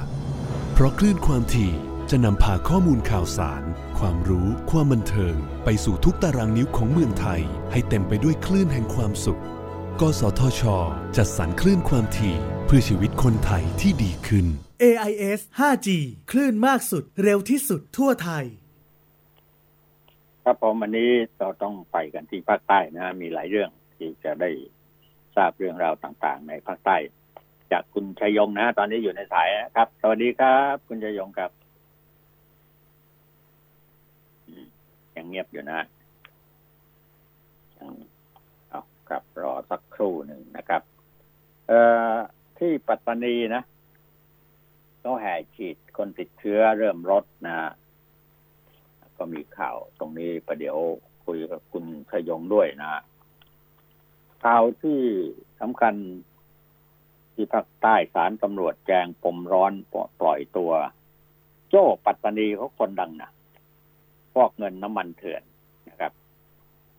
[0.73, 1.71] เพราะคลื่นความถี่
[2.09, 3.63] จะนำพาข้อมูลข่าวสาร
[3.99, 7.41] ความรู้ ความบันเทิง ไปสู่ทุกตารางนิ้วของเมืองไทย
[7.71, 9.41] ให้เต็มไปด้วยคลื่นแห่งความสุข
[10.01, 10.61] กสทช
[11.17, 14.45] จัดสรรคลื่นความถี่เพื่อชีวิตคนไทยที่ดีขึ้น
[14.83, 15.87] AIS 5G
[16.31, 18.45] คลื่นมากสุด เร็วที่สุดทั่วไทย
[20.43, 24.49] ครับผมวันนี้เราต้องไปกันที่ภาคใต้นะ มีหลายเรื่องที่จะได้
[25.35, 26.97] ทราบเรื่องราวต่างๆ ในภาคใต้
[27.71, 31.51] จากคุณชัยยงนะ ตอนนี้อยู่ในสายนะครับ สวัสดีครับ คุณชัยยงครับ
[35.15, 35.79] ยังเงียบอยู่นะ
[37.77, 37.91] ยัง
[38.69, 40.81] เอาครับรอสักครู่หนึ่งนะครับ
[41.67, 41.79] เอ่
[42.11, 42.13] อ
[42.59, 43.61] ที่ปัตตานีนะ
[44.99, 47.55] เขาแห่ฉีดคนติดเชื้อเริ่มลดนะ
[49.23, 50.77] ก็มีข่าวตรงนี้ประเดี๋ยว
[51.25, 52.91] คุยกับคุณชยงด้วยนะ
[54.43, 54.99] ข่าวที่
[55.61, 55.95] สำคัญ
[57.33, 59.73] ที่ภาคใต้สารตำรวจแจงปมร้อน
[60.19, 60.71] ปล่อยตัว
[61.69, 63.31] โจ้ปัตตานีเขาคนดังนะ
[64.33, 65.43] ฟอกเงินน้ำมันเถื่อน
[65.89, 66.11] นะครับ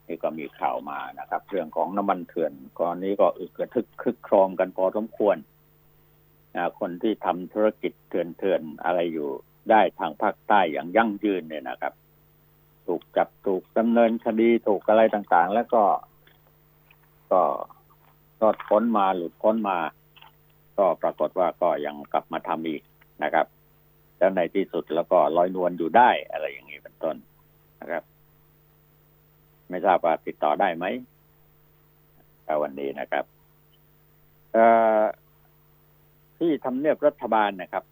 [0.07, 5.37] นี่ก็มีข่าวมานะครับ เรื่องของน้ำมันเถื่อนก่อนนี้ก็อึกกระทึกคึกโครมกันพอสมควร
[6.55, 9.31] นะคนที่ทำธุรกิจเถื่อนๆอะไรอยู่
[9.71, 11.93] ได้ทางภาคใต้อย่างยั่งยืนเนี่ยนะครับ
[12.87, 15.83] ถูกจับถูกดำเนินคดีถูกอะไรต่างๆ แล้วก็
[17.31, 17.43] ก็
[18.41, 19.79] ก็พ้นมาหลุดพ้นมา
[20.79, 22.83] ก็ปรากฏว่าก็ยังกลับมาทำอีก
[23.23, 23.47] นะครับ
[24.19, 27.17] แล้วในที่สุดแล้วก็ลอยนวลอยู่ได้อะไรอย่างนี้เป็นต้น
[27.81, 28.03] นะครับ
[29.69, 30.85] ไม่ทราบว่าติดต่อได้ไหม
[32.45, 33.25] แต่วันนี้นะครับ
[34.53, 34.65] เอ่
[34.99, 35.03] อ
[36.39, 37.85] ที่ทำเนียบรัฐบาลนะครับ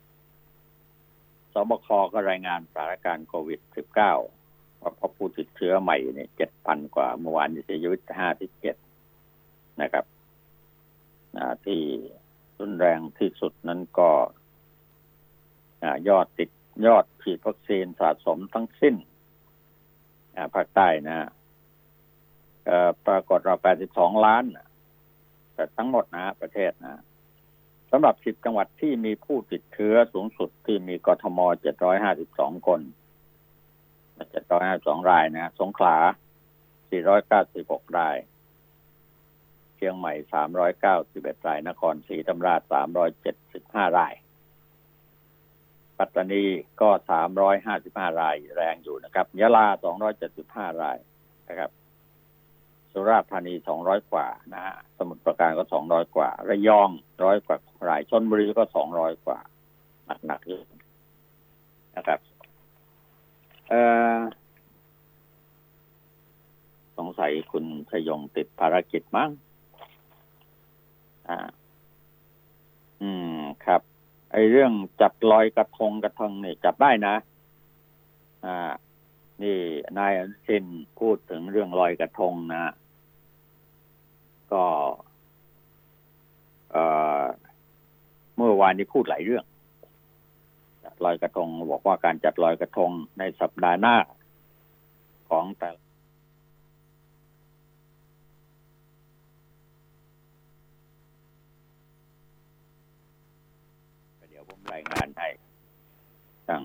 [1.52, 4.41] สบคก็รายงานสถานการณ์โควิด -19
[4.82, 8.76] ว่าพบผู้ติดเชื้อใหม่เนี่ยเจ็ดพันกว่าเมื่อวานนี้เสียชีวิตห้าสิบเจ็ด
[9.82, 10.04] นะครับ
[11.64, 11.80] ที่
[12.58, 14.10] รุนแรงที่สุดนั้นก็
[16.08, 16.50] ยอดติด
[16.86, 18.94] ยอดฉีดวัคซีนสะสมทั้งสิ้น
[20.54, 21.28] ภาคใต้นะ
[23.06, 23.56] ปรากฏเรา
[23.88, 24.44] 82 ล้าน
[25.54, 27.02] แต่ทั้งหมดนะ ประเทศนะ
[27.90, 31.38] สำหรับ 10 จังหวัดที่มีผู้ติดเชื้อสูงสุดที่มีกทม
[32.02, 32.80] 752 คน
[34.62, 35.96] 752รายนะสงขลา
[37.12, 38.16] 496ราย
[39.76, 40.14] เชียงใหม่
[40.80, 42.60] 391ราย นครศรีธรรมราช
[43.28, 44.14] 375ราย
[45.98, 46.44] ปัตตานี
[46.80, 46.90] ก็
[47.54, 49.66] 355รายแรงอยู่นะครับ ยะลา
[50.24, 50.98] 275ราย
[51.48, 51.70] นะครับ
[52.92, 57.56] สุราษฎร์ธานี200กว่านะฮะ สมุทรปราการก็200กว่า ระยอง100กว่า
[57.88, 59.38] รายชนบุรีก็200กว่า
[60.26, 60.60] หนักๆอยู่
[61.96, 62.18] นะครับ
[63.74, 63.78] เอ
[64.16, 64.20] อ
[66.98, 69.30] สงสัยคุณชยงติดภารกิจมั้ง
[71.28, 71.38] อ่า
[73.02, 73.80] อืม ครับ
[74.32, 77.14] ไอเรื่องจับลอยกระทงกระทงนี่จับได้นะ
[78.44, 78.72] อ่า
[79.42, 79.58] นี่
[79.98, 80.64] นายอนุชิน
[81.00, 82.72] พูดถึงเรื่องลอยกระทงนะ
[84.52, 84.64] ก็
[86.72, 86.84] เอ่
[87.22, 87.24] อ
[88.36, 89.44] เมื่อวานนี้พูดหลายเรื่อง
[91.04, 93.96] ลอยกระทง บอกว่าการจัดลอยกระทงในสัปดาห์หน้า
[95.28, 95.70] ของแต่
[104.30, 105.28] เดี๋ยวผมรายงานให้
[106.48, 106.62] ทาง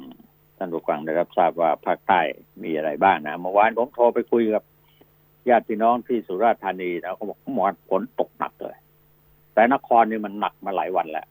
[0.58, 2.20] ท่านผู้ฟังได้รับทราบว่าภาคใต้
[2.64, 4.64] มีอะไรบ้างนะเมื่อวานผมโทรไปคุยกับ
[5.50, 8.78] ญาติพี่น้องที่สุราษฎร์ธานีนะเขาบอกหมอฝนตกหนักเลย
[9.54, 11.28] แต่นครนี่มันหนักมาหลายวันแล้ว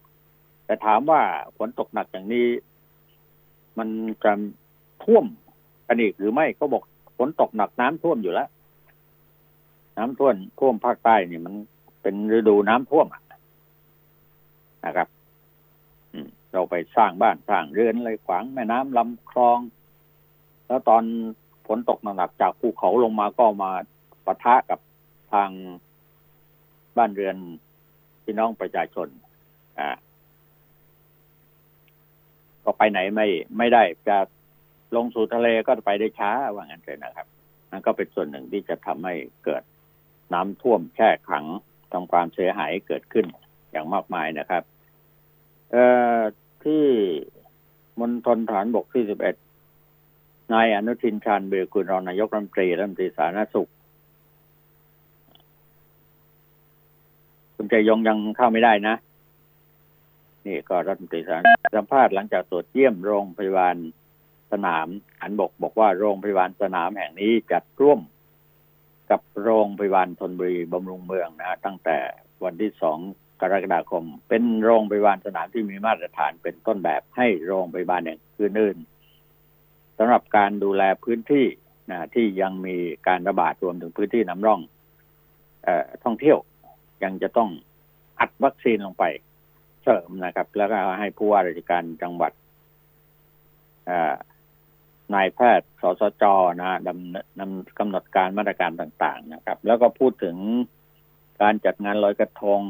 [0.67, 1.21] แต่ถามว่า
[1.57, 2.47] ฝนตกหนักอย่างนี้
[3.79, 3.89] มัน
[4.25, 4.33] จะ
[5.05, 5.25] ท่วม
[5.87, 6.83] กันอีกหรือไม่เขาบอก
[7.17, 8.49] ฝนตกหนักน้ำท่วมอยู่แล้ว
[9.99, 11.55] น้ำท่วมท่วมภาคใต้นี่มัน
[12.03, 13.07] เป็นฤดูน้ำท่วม
[14.85, 15.09] นะครับ
[16.53, 19.59] เราไปสร้างบ้านสร้างเรือนอะไรขวางแม่น้ำลำคลอง
[20.67, 21.03] แล้วตอน
[21.67, 23.71] ฝนตกหนักจากภูเขาลงมาก็มา
[24.27, 24.81] ปะทะกับ
[25.33, 25.51] ทาง
[26.97, 27.37] บ้านเรือน
[28.25, 29.09] พี่น้องประชาชน
[29.79, 29.89] อ่า
[32.67, 33.27] ก็ไปไหนไม่
[33.59, 34.17] ไม่ได้จะ
[34.97, 37.27] ลงสู่ทะเลก็ไปได้ช้าว่างั้นเลยนะครับ
[37.71, 39.63] นั่นก็เป็นส่วนหนึ่งที่จะทำให้เกิด
[40.35, 41.45] น้ำท่วมแช่ขัง
[41.93, 43.27] ทำความเสียหายเกิดขึ้น
[43.71, 44.63] อย่างมากมายนะครับ
[45.71, 45.85] เอ่
[46.19, 46.21] อ
[46.65, 46.85] ที่
[48.01, 49.37] มณฑลฐานบกที่สิบเอ็ด
[50.53, 53.71] นายอนุทินชาญเบอร์กุลรองนายกรัฐมนตรีรัฐมนตรีสาธารณสุข
[57.57, 58.95] คุณใจยงยังเข้าไม่ได้นะ
[60.47, 63.77] นี่ก็รัฐมนตรีสาธารณสัมภาษณ์หลังจากตรวจเยี่ยมโรงพยาบาล
[64.53, 64.87] สนาม
[65.21, 68.01] อันบกบอกว่าโรงพยาบาลสนามแห่งนี้จัดร่วม
[69.11, 71.99] กับโรงพยาบาลธนบุรีบำรุงเมืองนะฮะตั้งแต่
[72.45, 72.99] วันที่สอง
[73.41, 81.47] กรกฎาคม เป็นโรงพยาบาลสนามที่มีมาตรฐานเป็นต้นแบบให้โรงพยาบาลอย่างอื่นๆสำหรับการดูแลพื้นที่
[81.91, 82.77] นะที่ยังมี
[83.09, 84.61] การระบาดรวมถึงพื้นที่น้ำร่อง
[85.67, 85.69] อ
[86.05, 86.39] ท่องเที่ยว
[87.05, 87.51] ยังจะต้อง
[88.21, 89.05] อัดวัคซีนลงไป
[89.87, 92.33] เสริมนะครับ แล้วก็ให้ผู้ว่าราชการจังหวัด
[95.15, 96.25] นายแพทย์สสจ
[96.61, 100.37] นะดำนำกำหนดการมาตรการต่างๆนะครับ แล้วก็พูดถึง
[101.43, 102.63] การจัดงานลอยกระทง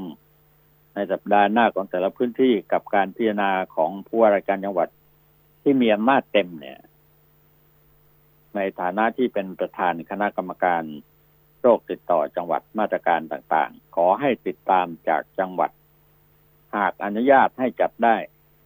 [0.94, 4.88] ในสัปดาห์หน้าของแต่ละพื้นที่กับการพิจารณาของผู้ว่าราชการจังหวัด
[5.62, 6.80] ที่มีอำนาจเต็มเนี่ย
[8.56, 10.82] ในฐานะที่เป็นประธานคณะกรรมการ
[11.60, 15.70] โรคติดต่อจังหวัดมาตรการต่างๆ ขอให้ติดตามจากจังหวัด
[16.76, 18.16] หากอนุญาตให้จัดได้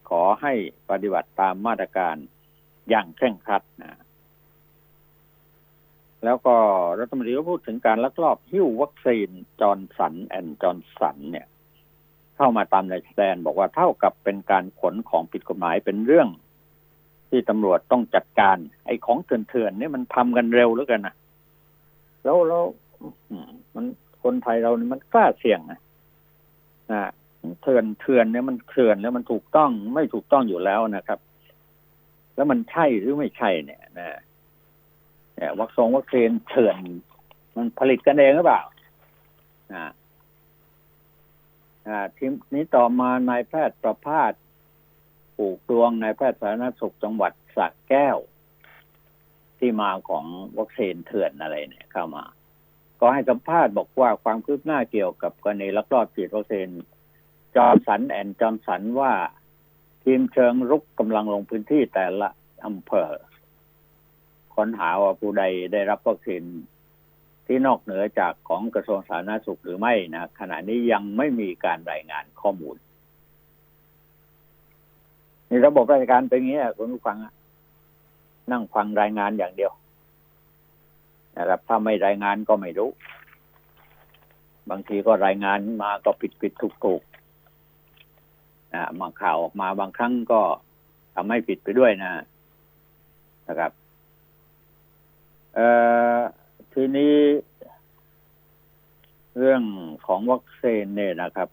[0.09, 0.53] ขอให้
[0.89, 2.15] ปฏิบัติตามมาตรการ
[2.89, 3.99] อย่างเคร่งครัดนะ
[6.25, 6.55] แล้วก็
[6.99, 11.47] รัฐมนตรีก็พูดถึงการลักลอบหิ้ววัคซีน Johnson and Johnson เนี่ย
[12.35, 16.27] เข้ามาตามในแดนบอกว่าเท่ากับเป็นการขนของผิดกฎหมายเป็นเรื่อง
[17.29, 21.15] ที่ตำรวจต้องจัดการ ไอ้ของเถื่อนๆนี่มันทำกันเร็วเหลือเกินนะ
[22.23, 22.63] แล้วแล้ว
[23.75, 23.85] มัน
[24.23, 25.79] คนไทยเรานี่มันกล้าเสี่ยงนะ
[26.91, 27.01] นะ
[27.61, 31.19] เถื่อนเถื่อนเนี่ยมันเถื่อนแล้วมันถูกต้องไม่ถูกต้องอยู่แล้วนะครับ
[32.35, 34.19] แล้วมันใช่หรือไม่ใช่เนี่ยนะ
[35.35, 36.77] เนี่ยวัคซงวัคซีนเถื่อน
[37.55, 38.61] มันผลิตกันเองหรือเปล่า
[39.73, 39.85] อ่า
[41.87, 42.25] อ่าที
[42.55, 44.33] นี้ต่อมานายแพทย์ประพาส
[45.37, 48.17] ปลูกดวงนายแพทย์สาธารณสุขจังหวัดสระแก้ว
[49.59, 50.25] ที่มาของ
[50.57, 52.23] วัคซีนเถื่อนอะไรเนี่ยเข้ามา
[52.99, 56.67] ก็ให้สัมภาษณ์บอกว่าความคืบหน้าเกี่ยวกับกรณีลักลอบฉีดวัคซีน
[57.55, 59.13] Johnson and Johnson ว่า
[60.03, 62.29] ทีมเชิงรุกกำลังลงพื้นที่แต่ละ
[62.65, 63.11] อำเภอ
[64.55, 66.43] ค้นหาว่าผู้ใดได้รับวัคซีน
[67.45, 72.75] ที่นอกเหนือจากของกระทรวงสาธารณสุขหรือไม่นะขณะนี้ยังไม่มีการรายงานข้อมูล
[75.47, 77.17] ในระบบราชการเป็นอย่างนี้คุณผู้ฟัง
[78.51, 79.71] นั่งฟังรายงานอย่างเดียว
[81.37, 82.89] นะครับถ้าไม่รายงานก็ไม่รู้
[84.69, 87.01] บางทีก็รายงานมาก็ผิดผิดถูกถูก
[88.73, 90.41] นะมาข่าวออกมาบางครั้งก็
[91.15, 92.11] ทำให้ผิดไปด้วยนะ
[93.47, 93.71] นะครับ
[95.53, 95.67] เอ่
[96.15, 96.19] อ
[96.73, 97.15] ทีนี้
[99.37, 99.63] เรื่อง
[100.07, 101.49] ของวัคซีนเนี่ยนะครับ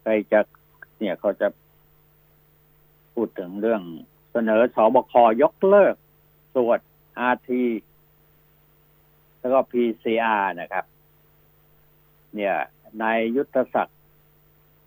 [0.00, 0.40] ใครจะ
[0.98, 1.48] เนี่ยเขาจะ
[3.14, 3.82] พูดถึงเรื่อง
[4.32, 5.94] เสนอสอบคยกเลิก
[6.56, 6.80] ตรวจ
[7.18, 7.64] อาที
[9.40, 10.84] แล้วก็ PCR นะครับ
[12.34, 12.54] เนี่ย
[13.02, 14.00] นายยุทธศักดิ์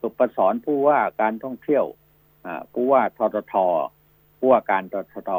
[0.08, 1.86] สุปสอนผู้ว่าการท่องเที่ยว
[2.74, 3.56] ผู้ว่าททท
[4.38, 5.32] ผู้ว่าการททท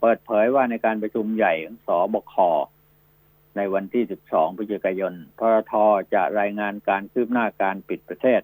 [0.00, 2.34] เปิดเผยว่าในการประชุมใหญ่ของสบค
[3.56, 5.72] ในวันที่ 12 พฤศจิกายนททท
[6.14, 8.40] จะรายงานการคืบหน้าการปิดประเทศ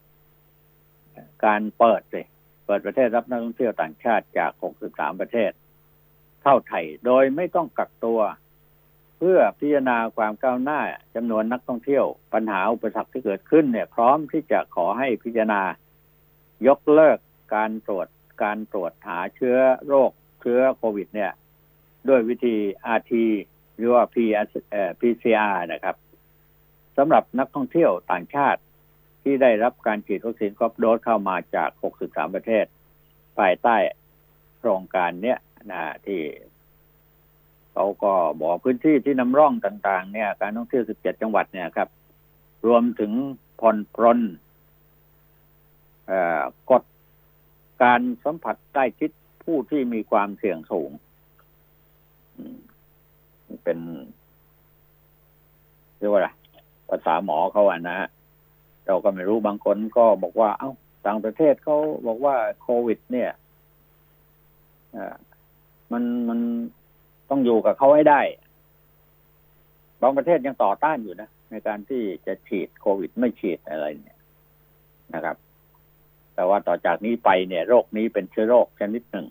[1.44, 2.26] การเปิดเลย
[2.66, 4.50] เปิดประเทศรับนักท่องเที่ยวต่างชาติจาก
[4.86, 5.50] 63 ประเทศ
[6.42, 8.20] เข้าไทย โดยไม่ต้องกักตัว
[9.18, 10.80] เพื่อพิจารณาความก้าวหน้า
[11.14, 15.62] จำนวนนักท่องเที่ยว ปัญหาอุปสรรคที่เกิดขึ้นเนี่ย พร้อมที่จะขอให้พิจารณา
[16.66, 17.18] ยกเลิก
[17.54, 18.08] การตรวจ
[18.42, 21.32] การตรวจหาเชื้อโรคเชื้อโควิด เนี่ย
[22.08, 22.56] ด้วยวิธี
[22.96, 23.12] RT
[23.76, 24.02] หรือว่า
[25.00, 25.96] PCR นะครับ
[26.96, 28.60] สำหรับนักท่องเที่ยวต่างชาติ
[29.22, 31.70] ที่ได้รับการฉีดวัคซีนครบโดสเข้ามาจาก
[32.02, 32.64] 63 ประเทศ
[33.38, 33.76] ภายใต้
[34.58, 35.38] โครงการเนี้ย
[35.70, 36.20] นะที่
[37.74, 41.88] เขาก็บอกพื้นที่ที่นำร่องต่างๆ เนี่ย การท่องเที่ยว 17 จังหวัดเนี่ยครับ
[42.66, 43.12] รวมถึง
[43.60, 44.20] ผ่อนปรน
[46.70, 46.82] กด
[47.82, 49.10] การสัมผัสใกล้ชิด
[49.44, 50.90] ผู้ที่มีความเสี่ยงสูง
[53.64, 53.78] เป็น
[55.98, 56.28] เรียกว่าอะไร
[56.88, 57.98] ภาษาหมอเขาอะนะ
[58.86, 60.70] เราก็ไม่รู้บางคนก็บอกว่า เอา้า
[61.06, 63.30] ต่างประเทศเขาบอกว่าโควิด เนี่ย
[65.92, 66.40] มันมัน
[67.30, 68.20] ต้องอยู่กับเขาให้ได้
[70.00, 74.18] บางประเทศยังต่อต้านอยู่นะ ในการที่จะฉีดโควิดไม่ฉีดอะไรเนี่ย
[75.14, 75.36] นะครับ
[76.34, 79.26] แต่ว่าต่อจากนี้ไปเนี่ย โรคนี้เป็นเชื้อโรคชนิดหนึ่ง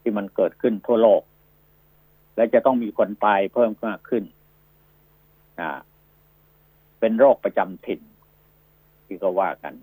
[0.00, 1.22] ที่มันเกิดขึ้นทั่วโลก
[2.36, 4.24] และจะต้องมีคนตายเพิ่มมากขึ้น
[5.60, 5.70] อ่า
[7.00, 8.00] เป็นโรคประจำถิ่น
[9.06, 9.74] ที่ก็ว่ากัน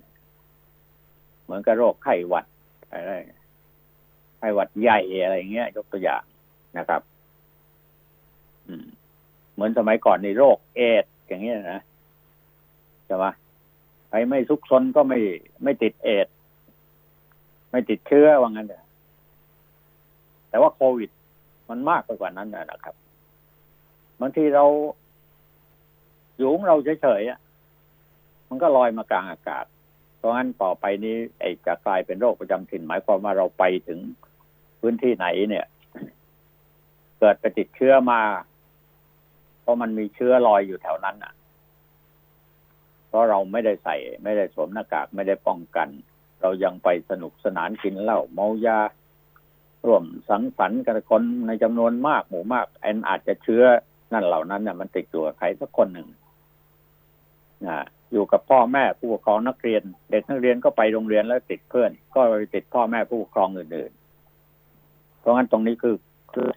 [1.44, 2.46] เหมือนกับโรคไข้หวัด
[2.90, 3.14] อะไร
[4.38, 6.24] ไข้หวัดใหญ่อะไรเงี้ย ยกตัวอย่าง
[6.78, 7.02] นะครับ
[9.54, 11.82] เหมือนสมัยก่อนในโรคเอดอย่างเงี้ยนะ
[13.06, 13.26] ใช่ไหม
[14.10, 15.20] ใครไม่ซุกซนก็ไม่
[15.64, 16.28] ไม่ติดเอด
[17.72, 18.86] ไม่ติดเชื้อว่างั้นเถอะ
[20.50, 21.10] แต่ว่าโควิด
[21.70, 22.96] มันมากไปกว่านั้นนะครับ
[24.22, 24.66] บางทีเรา
[26.36, 27.40] อยู่ของเราเฉยๆอะ
[28.50, 29.66] มันก็ลอยมากลางอากาศ
[30.18, 34.00] เพราะงั้นต่อไปนี้ไอ้จะกลายเป็นโรคประจำถิ่น หมายความว่าเราไปถึง
[34.80, 35.66] พื้นที่ไหนเนี่ย
[37.20, 38.22] เกิดไปติดเชื้อมา
[39.62, 41.34] เพราะมันมีเชื้อลอยอยู่แถวนั้นอะ
[43.08, 45.88] เพราะเราไม่ได้ใส่ ไม่ได้สวมหน้ากากไม่ได้ป้องกัน
[46.42, 48.80] เรายังไปสนุกสนานกินเหล้าเมายา
[49.86, 53.64] ร่วมสังสรรค์กันคนในจำนวนมากหมู่มากแอนอาจจะเชื้อ
[54.14, 56.08] นั่นเหล่านั้นน่ะมันติดตัวใครสักคนหนึ่ง
[57.68, 57.78] นะ
[58.12, 65.96] อยู่กับพ่อแม่ผู้ปกครองนักเรียน เด็กนักเรียนก็ไปโรงเรียนแล้วติดเพื่อน ก็ไปติดพ่อแม่ผู้ปกครองอื่นๆ เพราะงั้นตรงนี้คือ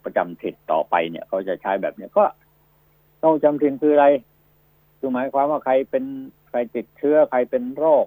[0.05, 2.25] ประจำถิ่นต่อไปเนี่ยเขาจะใช้แบบเนี้ยก็
[3.25, 4.07] ต้องจำถิ่นคืออะไร
[4.99, 6.05] คือหมายความว่าใครเป็น
[6.49, 8.07] ใครติดเชื้อใครเป็นโรค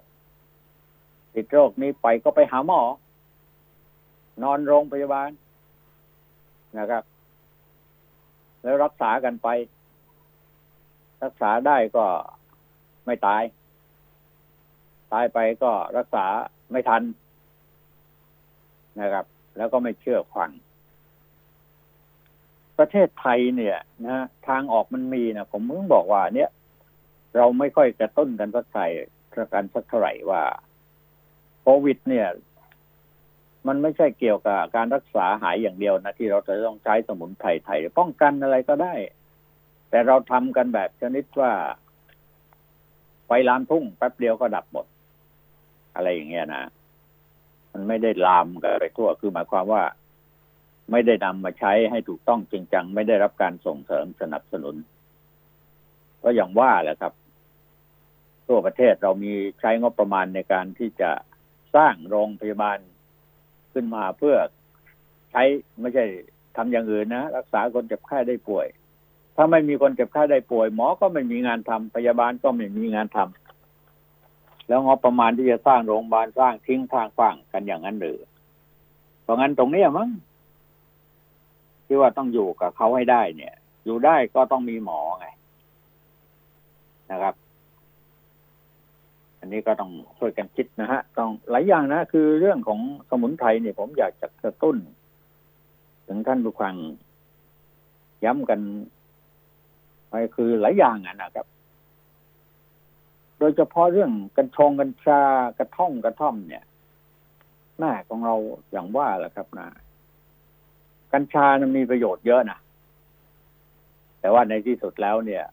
[1.35, 2.81] ติดโรคนี้ไปก็ไปหาหมอ
[4.43, 5.29] นอนโรงพยาบาล
[6.79, 7.03] นะครับ
[8.61, 9.47] แล้วรักษากันไป
[11.23, 12.05] รักษาได้ก็
[13.05, 13.43] ไม่ตาย
[15.13, 16.25] ตายไปก็รักษา
[16.71, 17.03] ไม่ทัน
[18.99, 19.25] นะครับ
[19.57, 20.49] แล้วก็ไม่เชื่อฟัง
[22.79, 26.49] ประเทศไทยเนี่ยนะทางออกมันมีนะผมเพิ่งบอกว่า เนี่ย
[27.35, 28.87] เราไม่ค่อยกระตุ้นกันสักใส่
[29.33, 30.43] ประกันสักเท่าไหร่ว่า
[31.61, 32.27] โควิด เนี่ย
[33.67, 38.93] มันไม่ใช่เกี่ยวกับการรักษาหายอย่างเดียวนะที่เราจะต้องใช้สมุนไพรไทยป้องกันอะไรก็ได้
[39.89, 41.51] แต่เราทำกันแบบชนิดว่า
[43.25, 44.85] ไฟลามทุ่งแป๊บเดียวก็ดับหมด
[45.95, 46.63] อะไรอย่างเงี้ยนะ
[47.73, 49.83] มันไม่ได้ลามกันไปทั่วคือหมายความว่า
[50.91, 54.75] ไม่ได้นำมาใช้ให้ถูกต้องจริงจัง ไม่ได้รับการส่งเสริมสนับสนุน
[56.23, 57.13] ก็อย่างว่าแหละครับ
[58.47, 61.11] ทั่วประเทศเรามีใช้งบประมาณในการที่จะ
[61.75, 62.77] สร้างโรงพยาบาล
[63.73, 64.35] ขึ้นมาเพื่อ
[65.31, 65.43] ใช้
[65.81, 66.05] ไม่ใช่
[66.55, 68.67] ทำอย่างอื่นนะรักษาคนเจ็บไข้ได้ป่วย
[69.35, 78.19] ถ้าไม่มีคนเจ็บไข้ได้ป่วย หมอก็ไม่มีงานทำพยาบาลก็ไม่มีงานทำแล้วงบประมาณที่จะสร้างโรงพยาบาลสร้างทิ้งทางฟังกันอย่างนั้นหรือ
[79.23, 80.09] เพราะงั้นตรงนี้มั้ง
[81.85, 83.53] ที่ว่าต้องอยู่กับเขาให้ได้เนี่ย
[83.85, 85.27] อยู่ได้ก็ต้องมีหมอไง
[87.11, 87.35] นะครับ
[89.39, 92.79] อันนี้ก็ต้องช่วยกันคิดนะฮะ ต้องหลายอย่างนะ คือเรื่องของ
[93.09, 94.77] สมุนไพรเนี่ยผมอยากจะกระตุ้น
[96.07, 96.75] ถึงท่านผู้ฟัง
[98.23, 98.59] ย้ำกัน
[100.09, 101.47] ไปคือหลายอย่างอะนะครับ
[103.39, 105.21] โดยเฉพาะเรื่องกัญชงกัญชา
[105.59, 106.63] กระท่อมกระท่อมเนี่ย
[107.77, 108.35] หน้าของเรา
[108.71, 109.67] อย่างว่าแหละครับนะ
[111.15, 112.59] กัญชานะมีประโยชน์เยอะนะ
[114.19, 115.43] แต่ว่าในที่สุดแล้วเนี่ย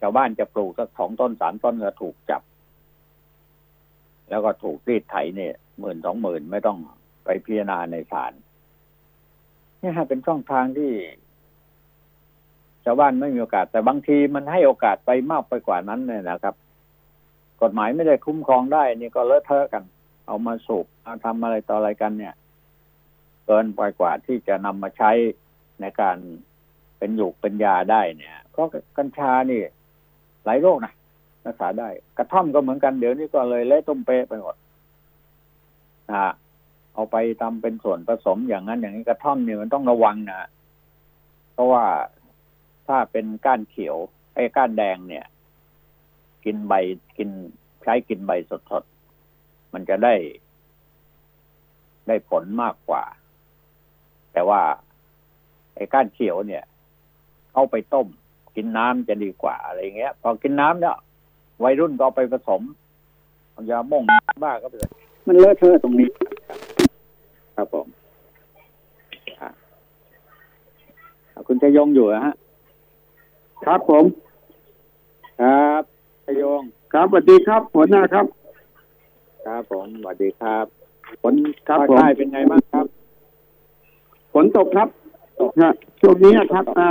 [0.00, 2.42] ชาวบ้านจะปลูกสักสองต้นสามต้นก็ถูกจับ
[4.28, 6.78] แล้วก็ถูกรีดไถเนี่ยหมื่นสองหมื่นไม่ต้อง
[7.24, 8.32] ไปพิจารณาในศาล
[9.80, 10.92] นี่ฮะเป็นช่องทางที่
[12.84, 16.54] ชาวบ้านไม่มีโอกาส แต่บางทีมันให้โอกาสไปมากไปกว่านั้นเนี่ยนะครับ
[17.62, 19.84] กฎหมายไม่ได้คุ้มครองได้ นี่ก็เลอะเทอะกัน
[20.26, 22.34] เอามาสูบมาทำอะไรต่ออะไรกันเนี่ย
[23.46, 25.10] เกินไปกว่าที่จะนำมาใช้
[25.80, 26.16] ในการ
[26.98, 28.68] เป็นหยูกเป็นยาได้เนี่ย เพราะ
[28.98, 29.60] กัญชานี่
[30.44, 30.94] หลายโรคนะ
[31.46, 31.88] รักษาได้
[32.18, 34.56] กระท่อมก็เหมือนกันเดี๋ยวนี้ก็เลยเละต้มเปะไปหมด
[36.10, 36.32] นะ
[36.94, 40.48] เอาไปทำเป็นส่วนผสมอย่างนั้น อย่างนี้กระท่อมเนี่ยมันต้องระวังนะ
[41.52, 41.84] เพราะว่า
[42.86, 43.96] ถ้าเป็นก้านเขียว
[44.34, 45.26] ไอ้ก้านแดงเนี่ย
[46.44, 46.74] กินใบ
[47.16, 47.30] กิน
[47.82, 48.32] ใช้กินใบ
[48.70, 50.14] สดๆมันจะได้
[52.06, 53.04] ได้ผลมากกว่า
[54.36, 54.62] แต่ว่า
[55.76, 56.64] ไอ้ก้านเขียวเนี่ย
[57.54, 58.06] เอาไปต้ม
[58.56, 60.96] กินน้ำจะดีกว่าอะไรเงี้ย พอกินน้ำเนี่ย
[61.64, 62.62] วัยรุ่นก็เอาไปผสม
[63.52, 64.02] เอายาม่ง
[64.44, 64.92] บ้าก็ไปเลย
[65.26, 66.10] มันเลอะเทอะตรงนี้
[67.56, 67.86] ครับผม
[69.40, 69.50] อะ
[71.46, 72.34] คุณชยงอยู่นะฮะ
[73.66, 74.04] ครับผม
[75.40, 75.82] ครับ
[76.26, 76.62] ชยง
[76.92, 78.26] ครับสวัสดีครับหัวหน้าครับ
[79.46, 80.66] ครับผมสวัสดีครับ
[81.22, 81.34] ฝน
[81.68, 82.86] ครับภาคผมใต้เป็นไงบ้างครับ
[84.36, 84.88] ฝนตกครับ
[85.40, 86.90] ตกฮะช่วงนี้ครับ อ่า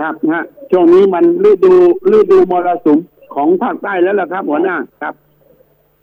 [0.00, 1.74] ครับฮะช่วงนี้มันฤดู
[2.16, 2.98] ฤดูมรสุม
[3.34, 5.14] ของภาคใต้แล้วล่ะครับ หัวหน้าครับ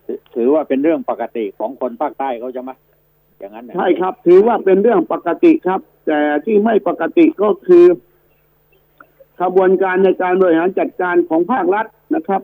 [0.05, 2.71] ถือถือว่าเป็นเรื่องปกติของคนภาคใต้เขาจะไหม
[3.39, 7.85] อย่างนั้นนะใช่ครับ ถือว่าเป็นเรื่องปกติครับ แต่ที่ไม่ปกติก็คือ
[9.41, 11.85] ขบวนการในการบริหารจัดการของภาครัฐ
[12.15, 12.41] นะครับ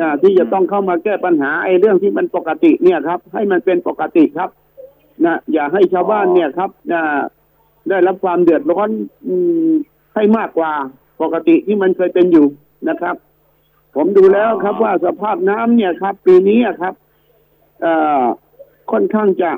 [0.00, 4.50] อ่าที่จะต้องเข้ามาแก้ปัญหาไอ้เรื่องที่มันปกติเนี่ยครับ ให้มันเป็นปกติครับ
[5.24, 7.20] นะอย่าให้ชาวบ้านเนี่ยครับอ่า
[7.88, 8.90] ได้รับความเดือดร้อน
[9.26, 9.34] อื
[9.68, 9.70] ม
[10.14, 10.72] ให้มากกว่า
[11.22, 12.46] ปกติที่มันเคยเป็นอยู่
[12.88, 13.16] นะครับ
[13.96, 16.94] ผมดูแล้วครับว่าสภาพน้ำเนี่ยครับ ปีนี้อะครับ
[17.82, 18.22] เอ่อ
[18.90, 19.50] ค่อนข้างจะ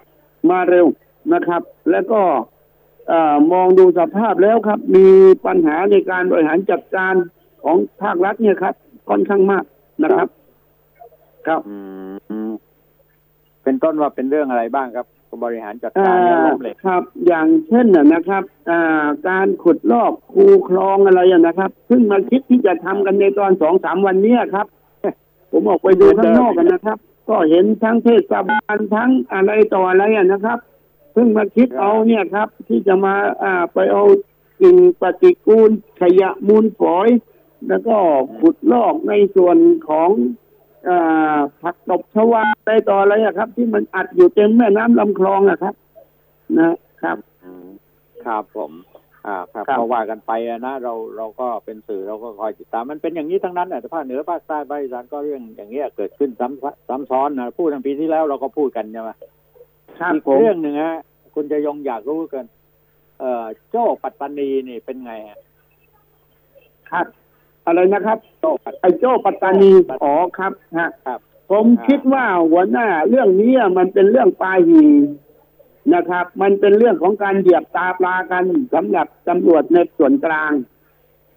[0.50, 0.86] มาเร็ว
[1.34, 2.20] นะครับ แล้วก็
[3.08, 5.06] เอ่อมองดูสภาพแล้วครับ มี
[5.46, 7.14] ปัญหาในการบริหารจัดการ
[7.64, 8.74] ของภาครัฐเนี่ยครับ
[9.10, 9.64] ค่อนข้างมาก
[10.04, 10.28] นะครับ
[11.46, 11.76] ครับอื
[12.48, 12.50] ม
[13.64, 15.06] เป็นต้นว่าเป็นเรื่องอะไรบ้างครับ
[15.44, 24.66] บริหารจัดอ่การเนี่ยาล้มเหลวครับ อย่างเช่นน่ะนะครับอ่าการขุดลอกคูคลองอะไรอะนะครับเพิ่งมาคิดที่จะทำกันในตอนสองสามวันเนี้ยครับ
[25.52, 30.58] ผมออกไปดูข้างนอกกันนะครับ ก็เห็นทั้งเทศบาลทั้งอะไรต่ออะไรอะนะครับ
[31.12, 34.02] เพิ่งมาคิดเอาเนี่ยครับ ที่จะมาอ่าไปเอา
[34.60, 35.70] สิ่งปฏิกูล
[36.00, 37.08] ขยะมูลฝอย
[37.68, 37.96] แล้วก็
[38.40, 39.56] ขุดลอกในส่วน
[39.88, 40.51] ของอ่า
[41.62, 45.74] ผักตบชวาอะไรต่ออะไรอะครับ ที่มันอัดอยู่เต็มแม่น้ำลำคลองอะครับ
[46.58, 46.72] นะ
[47.02, 47.68] ครับอืม
[48.26, 48.72] ครับผม
[49.26, 59.10] อ่าครับครับก็ว่ากันไปอะนะเราเราก็เป็นสื่อเราก็คอยติดตามมันเป็นอย่างนี้ทั้งนั้นแหละภาคเหนือภาคใต้ภาคอีสานก็เรื่องอย่างเงี้ยเกิดขึ้นซ้ำซ้ำซ้อนนะพูดทั้งปีที่แล้วเราก็พูดกันใช่ไหม
[60.00, 60.98] ครับอีกผมเรื่องหนึ่งฮะ
[61.34, 62.44] คุณจะยงอยากรู้กัน
[63.20, 65.38] เอ่อ โจ้ปัตตานีนี่เป็นไงฮะ
[66.90, 67.06] ครับ
[67.66, 69.72] อะไรนะครับโจ้ปัตไอ้โจ้ปัตตานี
[70.04, 71.18] อ๋อครับฮะครับ
[71.50, 74.84] ผมครับคิดว่าหัวหน้า เรื่องนี้มันเป็นเรื่องปาหี
[75.94, 78.44] นะครับ มันเป็นเรื่องของการเหยียบตาปลากัน
[78.74, 80.52] สำหรับตำรวจในส่วนกลาง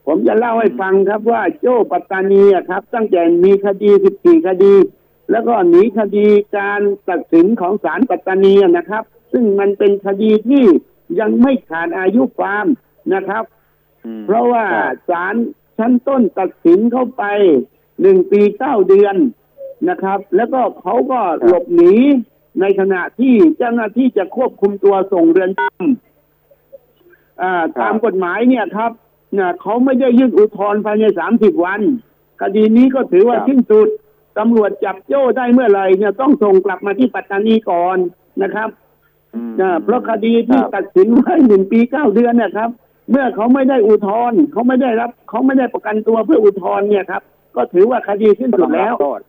[0.07, 4.75] ผมจะเล่าให้ฟังครับว่าโจ้ปัตตานีอะครับ ตั้งแต่มีคดี14คดี
[5.31, 9.03] แล้วก็หนีคดีการตัดสินของศาลปัตตานีอะนะครับ
[9.33, 10.63] ซึ่งมันเป็นคดีที่
[11.19, 12.65] ยังไม่ขาดอายุความ
[13.13, 13.43] นะครับ
[14.05, 15.35] อืมเพราะว่าครับศาล
[15.77, 17.23] ชั้นต้นตัดสินเข้าไป
[18.01, 19.15] หนึ่งปีเก้าเดือน
[19.89, 21.95] นะครับ แล้วก็เขาก็หลบหนี
[22.61, 28.91] ในขณะที่เจ้าหน้าที่จะควบคุมตัวส่งเรือนจำอ่าตามกฎหมายเนี่ยครับ
[29.33, 31.81] เนี่ยเขาไม่ได้ยื่นอุทธรณ์ภายในสามสิบวัน
[32.41, 33.89] คดีนี้ก็ถือว่าสิ้นสุด
[34.37, 37.97] ตำรวจจับโจ้ได้เมื่อไหร่เนี่ยต้องส่งกลับมาที่ปัตตานีก่อน
[38.43, 38.69] นะครับ
[39.35, 42.69] อืมนะเพราะคดีที่ครับตัดสินไว้หนึ่งปีเก้าเดือนเนี่ยครับ
[43.09, 47.21] เมื่อเขาไม่ได้อุทธรณ์เขาไม่ได้รับ เขาไม่ได้ประกันตัวเพื่ออุทธรณ์เนี่ยครับ
[47.55, 49.21] ก็ถือว่าคดีสิ้นสุดแล้วต้องรับโทษ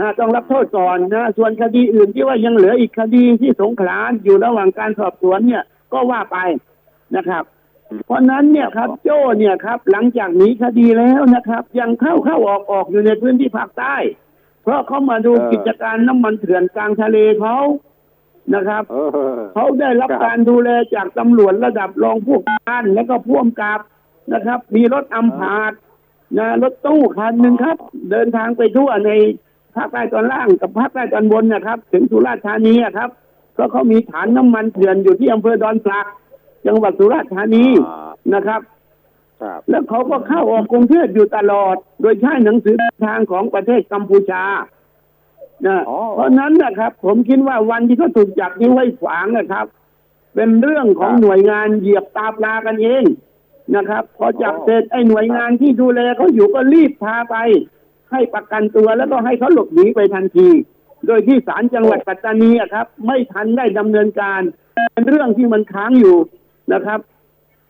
[0.00, 6.38] อ่าต้องรับโทษก่อนนะส่วนคดีอื่นที่ว่ายังเหลืออีกคดีที่สงขลาอยู่ระหว่างการสอบสวนเนี่ย ก็ว่าไป
[7.16, 7.44] นะครับ
[8.06, 13.96] เพราะฉะนั้นเนี่ยครับ โจ้เนี่ยครับ หลังจากหนีคดีแล้วนะครับ ยังเข้าเข้าออกออกอยู่ในพื้นที่ภาคใต้
[14.62, 17.56] เพราะเขามาดูเออกิจการน้ำมันเถื่อนกลางทะเลเขา
[18.54, 23.80] นะครับเออเขาได้รับครับการดูแลจากตำรวจระดับรองผู้การแล้วก็พ่วงกับ
[24.32, 25.72] นะครับ มีรถอัมพาต
[26.38, 27.76] นะรถตู้คันหนึ่งครับ
[28.10, 29.10] เดินทางไปทั่วใน
[29.76, 33.10] ภาคใต้ตอนล่างกับภาคใต้ตอนบนนะครับ ถึงสุราษฎร์ธานีอะครับ
[33.54, 36.06] เพราะเขามีฐานน้ำมันเถื่อนอยู่ที่อำเภอดอนสัก
[36.66, 38.60] จังหวัดสุราษฎร์ธานีอ่านะครับ
[39.42, 44.44] ครับแล้วเขาก็เข้าออกกรุงเทพอยู่ตลอด โดยใช้หนังสือเดินทางของประเทศกัมพูชา
[45.64, 49.66] นะอ๋อเพราะฉะนั้นนะครับ ผมคิดว่าวันที่เขาถูกจับนิ้วไว้ขวางนะครับ
[50.34, 53.04] เป็นเรื่องของครับหน่วยงานเหยียบตาปลากันเอง
[53.76, 57.36] นะครับ พอจับอ๋อเสร็จไอ้หน่วยงานที่ดูแลเขาอยู่ก็รีบพาไป
[58.12, 60.48] ให้ประกันตัวแล้วก็ให้เขาหลบหนีไปทันที
[61.06, 64.40] โดยที่ศาลจังหวัดปัตตานีอะครับ ไม่ทันได้ดำเนินการ
[64.92, 66.16] เป็นเรื่องที่มันค้างอยู่
[66.72, 67.00] นะครับ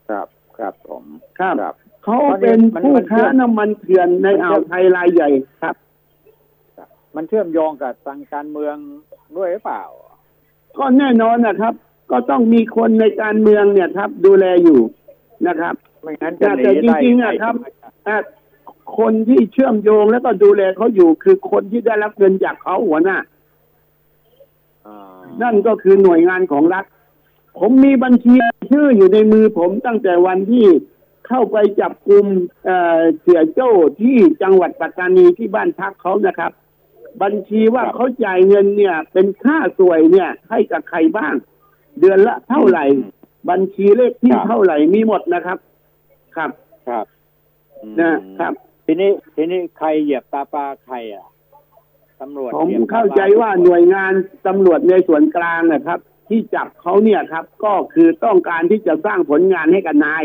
[0.09, 0.27] ครับ
[0.57, 1.03] ครับผม
[1.39, 5.29] ครับครับเขาเป็นมันผู้มันเชื่ค้าอมน้ำมันเถื่อนในอ่าวไทยรายใหญ่
[5.63, 5.75] ครับ
[7.15, 8.75] มันเชื่อมโยงกับทางการเมือง
[9.37, 9.83] ด้วยหรือเปล่า
[10.79, 11.73] ก็แน่นอนนะครับ
[12.11, 14.79] ก็ต้องมีคนในการเมืองเนี่ยครับ ดูแลอยู่
[15.47, 17.55] นะครับไม่งั้นจะหนีแต่จได้ริงๆอะครับ
[18.07, 18.17] อะ
[18.97, 23.17] คนที่เชื่อมโยงแล้วก็ดูแลเขาอยู่ คือคนที่ได้รับเงินจากเขาหัวหน้า
[24.85, 24.97] อ่า
[25.41, 26.85] นั่นก็คือหน่วยงานของรัฐ
[27.59, 28.33] ผมมีบัญชี
[28.71, 30.65] ชื่ออยู่ในมือผมตั้งแต่วันที่
[31.27, 32.25] เข้าไปจับกลุ่ม
[32.65, 33.69] เอ่อเสียโจ้
[34.01, 36.51] ที่จังหวัดปัตตานีที่บ้านพักเขานะครับ
[37.23, 41.33] บัญชีว่าเขาจ่ายเงินเนี่ย เป็นค่าสวยเนี่ย ให้กับใครบ้าง
[41.99, 42.85] เดือนละเท่าไหร่
[43.49, 45.57] บัญชีเลขที่เท่าไหร่มีหมดนะครับ
[46.35, 46.51] ครับ
[46.87, 47.05] ครับ
[47.83, 48.53] อืมนะครับ
[48.85, 51.27] ทีนี้ทีนี้ใครเหยียบตาปลาใครอะ
[52.21, 54.13] ตำรวจผมหยียบตปลเข้าใจว่าหน่วยงาน
[54.47, 55.99] ตำรวจในส่วนกลางนะครับ
[56.29, 60.23] ที่จับเขาเนี่ยครับ ก็คือต้องการที่จะสร้างผลงานให้กับนาย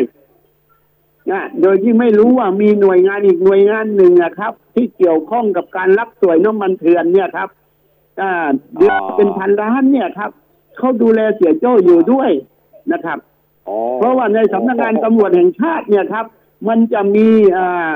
[1.31, 7.49] นะโดยที่ไม่รู้ว่ามีหน่วยงานอีกหน่วยงานหนึ่งนะครับ ที่เกี่ยวข้องกับการรับสวยน้ำมันเถื่อนเนี่ยครับ
[8.21, 8.33] อ่า
[8.77, 10.31] เดือนละเป็นพันล้านเนี่ยครับ
[10.79, 12.31] เขาดูแลเสียโจ้อยู่ด้วย
[12.93, 13.19] นะครับ
[13.69, 16.27] อ๋อเพราะว่าในสำนักงานตำรวจแห่งชาติเนี่ยครับ
[16.69, 17.93] มันจะมีอ่า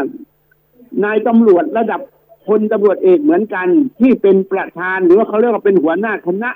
[1.05, 2.01] นายตำรวจระดับ
[2.47, 3.69] พลตำรวจเอกเหมือนกัน
[4.01, 6.51] ที่เป็นประธานหรือว่าเขาเรียกว่าเป็นหัวหน้าคณะ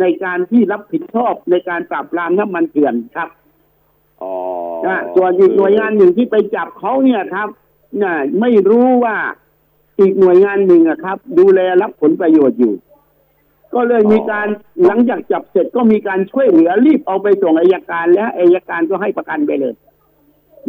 [0.00, 3.28] ในการที่รับผิดชอบในการปราบปรามน้ำมันเถื่อนครับ
[4.22, 4.34] อ๋อ
[4.86, 7.48] นะส่วนอีกหน่วยงานหนึ่งที่ไปจับเขาเนี่ยครับ
[8.02, 9.16] นะไม่รู้ว่า
[10.00, 12.74] อีกหน่วยงานหนึ่งอะครับ ดูแลรับผลประโยชน์อยู่
[13.74, 14.48] ก็เลยมีการ
[14.86, 19.74] หลังจากจับเสร็จก็มีการช่วยเหลือรีบเอาไปส่งอายการและอายการก็ให้ประกันไปเลย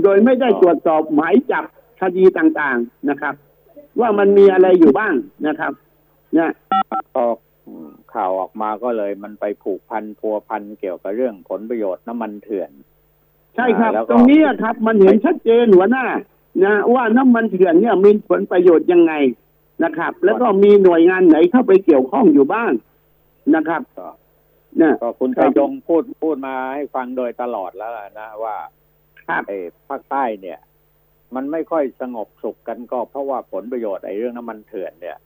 [0.03, 1.64] โดยไม่ได้ตรวจสอบหมายจับ
[2.01, 3.34] คดีต่างๆนะครับ
[3.99, 5.14] ว่ามันมีอะไรอยู่บ้าง
[5.47, 5.74] นะครับ
[6.34, 6.51] เนี่ย
[7.14, 7.26] พอ
[8.14, 12.72] ข่าวออกมาก็เลยมันไปผูกพันพัวพันเกี่ยวกับเรื่องผลประโยชน์น้ำมันเถื่อน
[13.56, 16.06] ใช่ครับอ่าแล้วก็ตรงนี้อะครับมันเห็นชัดเจนหัวหน้า
[16.64, 19.14] นะว่าน้ำมันเถื่อนเนี่ยมีผลประโยชน์ยังไง
[19.84, 22.72] นะครับ แล้วก็มีหน่วยงานไหนเข้าไปเกี่ยวข้องอยู่บ้าง
[23.56, 24.10] นะครับก็
[24.78, 28.56] เนี่ยก็คุณครัชับยยงพูดพูดมาให้ฟังโดยตลอดแล้วล่ะนะว่า
[29.28, 30.60] ครับไอ้ภาคใต้เนี่ย
[31.36, 35.18] มันไม่ค่อยสงบสุขกันก็เพราะว่าผลประโยชน์ไอ้เรื่องน้ำมันเถื่อนเนี่ย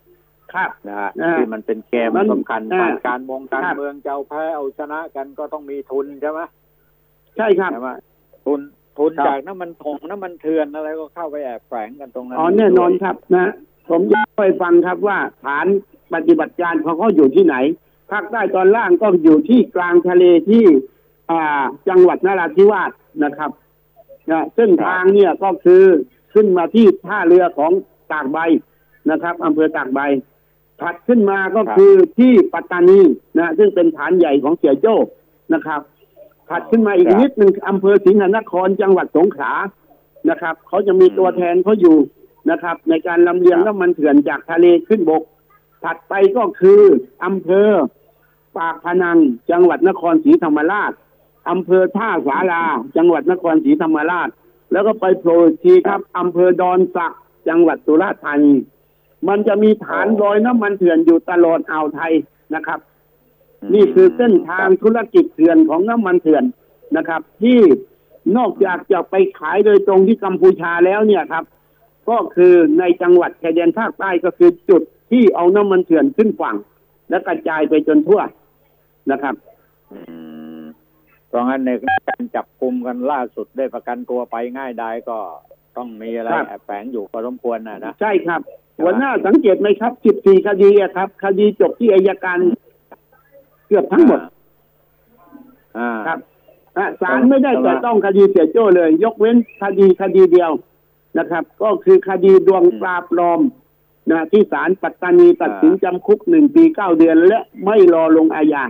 [0.54, 6.40] ครับนะฮะอ่าที่มันเป็นเกมมันสำคัญอ่าผ่านการมองการครับเมืองจะเอาแพ้เอาชนะกันก็ต้องมีทุนใช่ไหม
[7.38, 7.90] ใช่ครับใช่ไหม
[8.48, 8.62] ทุน
[8.98, 13.52] ทุนครับจากน้ำมันทงน้ำมันเถื่อนอะไรก็เข้าไปแอบแฝงกันตรงนั้นอ๋อแน่นอนครับนะ
[13.90, 15.66] ผมจะไปฟังครับว่าฐาน
[16.14, 17.56] ปฏิบัติการของเขาอยู่ที่ไหน
[18.12, 20.64] ภาคใต้ตอนล่างก็อยู่ที่กลางทะเลที่
[21.32, 22.92] อ่าจังหวัดนราธิวาส
[23.24, 23.52] นะครับ
[24.32, 25.84] นะเส้นทางเนี่ยก็คือ
[26.34, 27.72] ขึ้นมาที่ท่าเรือของ
[28.12, 28.38] ตากใบ
[29.12, 30.00] นะครับอำเภอตากใบ
[30.82, 33.00] ถัดขึ้นมาก็คือที่ปัตตานี
[33.38, 34.96] นะซึ่งเป็นฐานใหญ่ของเสียโจ้
[35.54, 35.82] นะครับ
[36.50, 39.54] ถัดขึ้นมาอีกนิดหนึ่งอำเภอสิงห์นครจังหวัดสงขลา
[40.30, 41.98] นะครับเขาจะมีตัวแทนเขาอยู่
[42.50, 45.24] นะครับ ในการลำเลียงน้ำมันเถื่อนจากทะเลขึ้นบก
[45.84, 46.82] ถัดไปก็คือ
[47.26, 47.70] อำเภอ
[48.58, 49.18] ปากพนัง
[49.52, 50.92] จังหวัดนครศรีธรรมราช
[51.50, 52.64] อำเภอท่าสารา
[52.98, 54.30] จังหวัดนครศรีธรรมราช
[54.72, 57.14] แล้วก็ไปโผล่อีกทีครับอำเภอดอนสัก
[57.50, 58.54] จังหวัดสุราษฎร์ธานี
[59.28, 62.14] มันจะมีฐานรอยน้ำมันเถื่อนอยู่ตลอดอ่าวไทย
[62.56, 62.80] นะครับ
[63.74, 66.44] นี่คือเส้นทางธุรกิจเถื่อนของน้ำมันเถื่อน
[66.98, 67.60] นะครับ ที่
[68.38, 71.44] นอกจากจะไปขายโดยตรงที่กัมพูชาแล้วเนี่ยครับ
[72.10, 74.82] ก็คือในจังหวัดชายแดนภาคใต้ก็คือจุด
[75.12, 76.56] ที่เอาน้ำมันเถื่อนขึ้นฝั่ง
[77.10, 78.22] และกระจายไปจนทั่ว
[79.12, 79.36] นะครับ
[79.94, 80.00] อื
[80.60, 80.64] ม
[81.28, 81.72] เพราะงั้นใน
[82.10, 85.18] การจับกลุ่มกันล่าสุดได้ประกันตัวไปง่ายได้ก็
[85.78, 88.42] ต้องมีอะไรครับแอบแฝงอยู่พอสมควรนะนะใช่ครับ
[88.80, 89.92] หัวหน้าสังเกตไหมครับ
[90.22, 92.40] 14 คดีอะครับ คดีจบที่อายการ
[93.68, 94.20] เกือบทั้งหมด
[95.78, 96.20] อ่าครับ
[96.78, 100.52] อะศาลไม่ได้แต่ต้องคดีเสียโจ้เลย ยกเว้นคดีคดีเดียว
[101.18, 103.42] นะครับ ก็คือคดีดวงปลาปลอม
[104.12, 108.64] นะที่ศาลปัตตานีตัดสินจำคุกหนึ่งปีเก้าเดือน และไม่รอลงอาญา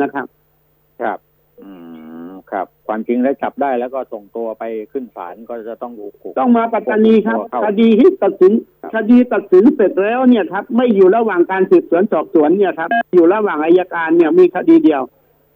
[0.00, 0.26] นะครับ
[1.00, 1.18] ครับ
[1.62, 1.70] อื
[2.06, 2.07] ม
[2.52, 15.02] ครับความจริงแล้วจับได้แล้วก็ส่งตัวไปขึ้นศาลก็จะต้องถูกต้องมาปัตตานีครับเข้าคดีที่ตัดสินครับคดีตัดสินเสร็จแล้วเนี่ยครับ ไม่อยู่ระหว่างการสืบสวนสอบสวนเนี่ยครับ อยู่ระหว่างอายการเนี่ยมีคดีเดียว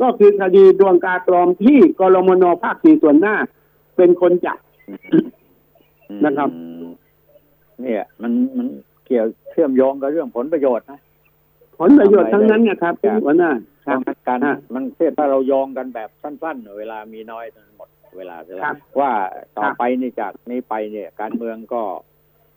[0.00, 3.36] ก็คือคดีดวงกาปลอมที่กรมนภาคสี่ส่วนหน้า
[3.96, 4.58] เป็นคนจับ
[6.24, 6.84] นะครับอืม
[7.82, 8.66] เนี่ยมันมัน
[9.06, 11.00] เกี่ยวเชื่อมโยงกับเรื่องผลประโยชน์นะ
[11.78, 13.50] ผลประโยชน์ทั้งนั้นเนะครับครับหัวหน้า
[13.86, 19.12] คเพรับราะงั้นการฮะมันเทียบถ้าเราโยงกันแบบสั้นๆ เวลามีน้อยหมดเวลาเสร็จแล้ครัวบว่า
[19.56, 21.82] ต่อครับไปนี่จากนี้ไปเนี่ย การเมืองก็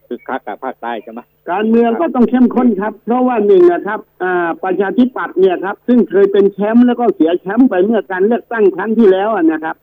[0.07, 1.19] คึกคักกับภาคใต้ใช่ไหม
[1.51, 9.75] การเมืองก็ต้องเข้มข้นครับ เพราะว่าหนึ่งนะครับอ่าประชาธิปัตย์เนี่ยครับ ซึ่งเคยเป็นแชมป์แล้วก็เสียแชมป์ไปเมื่อการเลือกตั้งครั้งที่แล้วอะนะครับ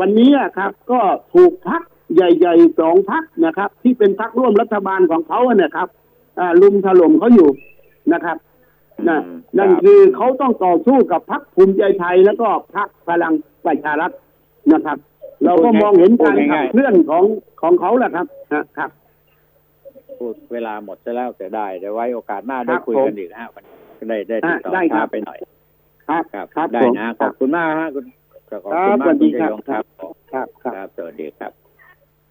[0.00, 1.00] วันนี้อะครับ ก็
[1.34, 1.82] ถูกพัก
[2.14, 5.88] ใหญ่ๆสองพักนะครับ ที่เป็นพักร่วมรัฐบาลของเขาอะนะครับ
[6.38, 7.50] อ่าลุมถล่มเขาอยู่
[8.12, 8.36] นะครับ
[9.08, 13.34] นะอืมนั่นครับคือเขาต้องต่อสู้กับพักภูมิใจไทยแล้วก็พักพลัง
[13.66, 14.10] ประชารัฐ
[14.72, 14.98] นะครับ
[15.44, 17.24] เราก็มองเห็นการขับเคลื่อนของ
[17.62, 18.90] ของเขาแหละครับนะครับ
[20.18, 23.74] พูดเวลาหมดจะแล้วเสียดายเดี๋ยวไว้โอกาสหน้าคได้รับคุยผมกันอีกนะฮะวันนี้
[24.08, 25.38] ได้ได้ติดต่ออะได้ครัช้าบไปหน่อย
[26.08, 28.04] ครับครับครับได้ผมนะขอบคุณมากฮะคุณ
[28.50, 29.84] ขอบครัคุณบมากสวัสดีคุณครัชับยยงครับ
[30.32, 31.52] ครับ ครับครับสวัสดีครับ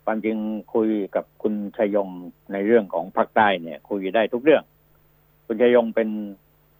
[0.05, 0.37] ความจริง
[0.73, 2.09] คุยกับคุณชยง
[2.53, 4.63] ในเรื่องของภาคใต้เนี่ย คุยได้ทุกเรื่อง
[5.47, 6.09] คุณชยงเป็น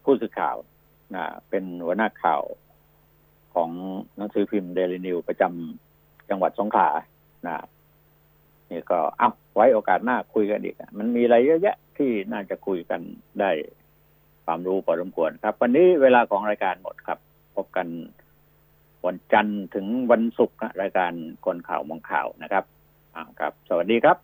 [0.03, 0.57] ผู้สื่อข่าว
[1.15, 2.43] นะเป็นหัวหน้าข่าว
[3.53, 3.69] ของ
[4.17, 6.89] หนังสือพิมพ์เดลินิวประจำจังหวัดสงขลา
[7.47, 7.55] นะ
[8.69, 13.01] นี่ก็เอาไว้โอกาสหน้าคุยกันอีก มันมีอะไรเยอะแยะที่น่าจะคุยกัน
[13.39, 13.51] ได้
[14.45, 17.19] ความรู้พอสมควรครับ วันนี้เวลาของรายการหมดครับ
[17.55, 17.87] พบกัน
[19.05, 21.11] วันจันทร์ถึงวันศุกร์รายการ
[21.45, 22.63] คนข่าวมองข่าวนะครับ
[23.15, 24.17] อ่าครับ สวัสดีครับ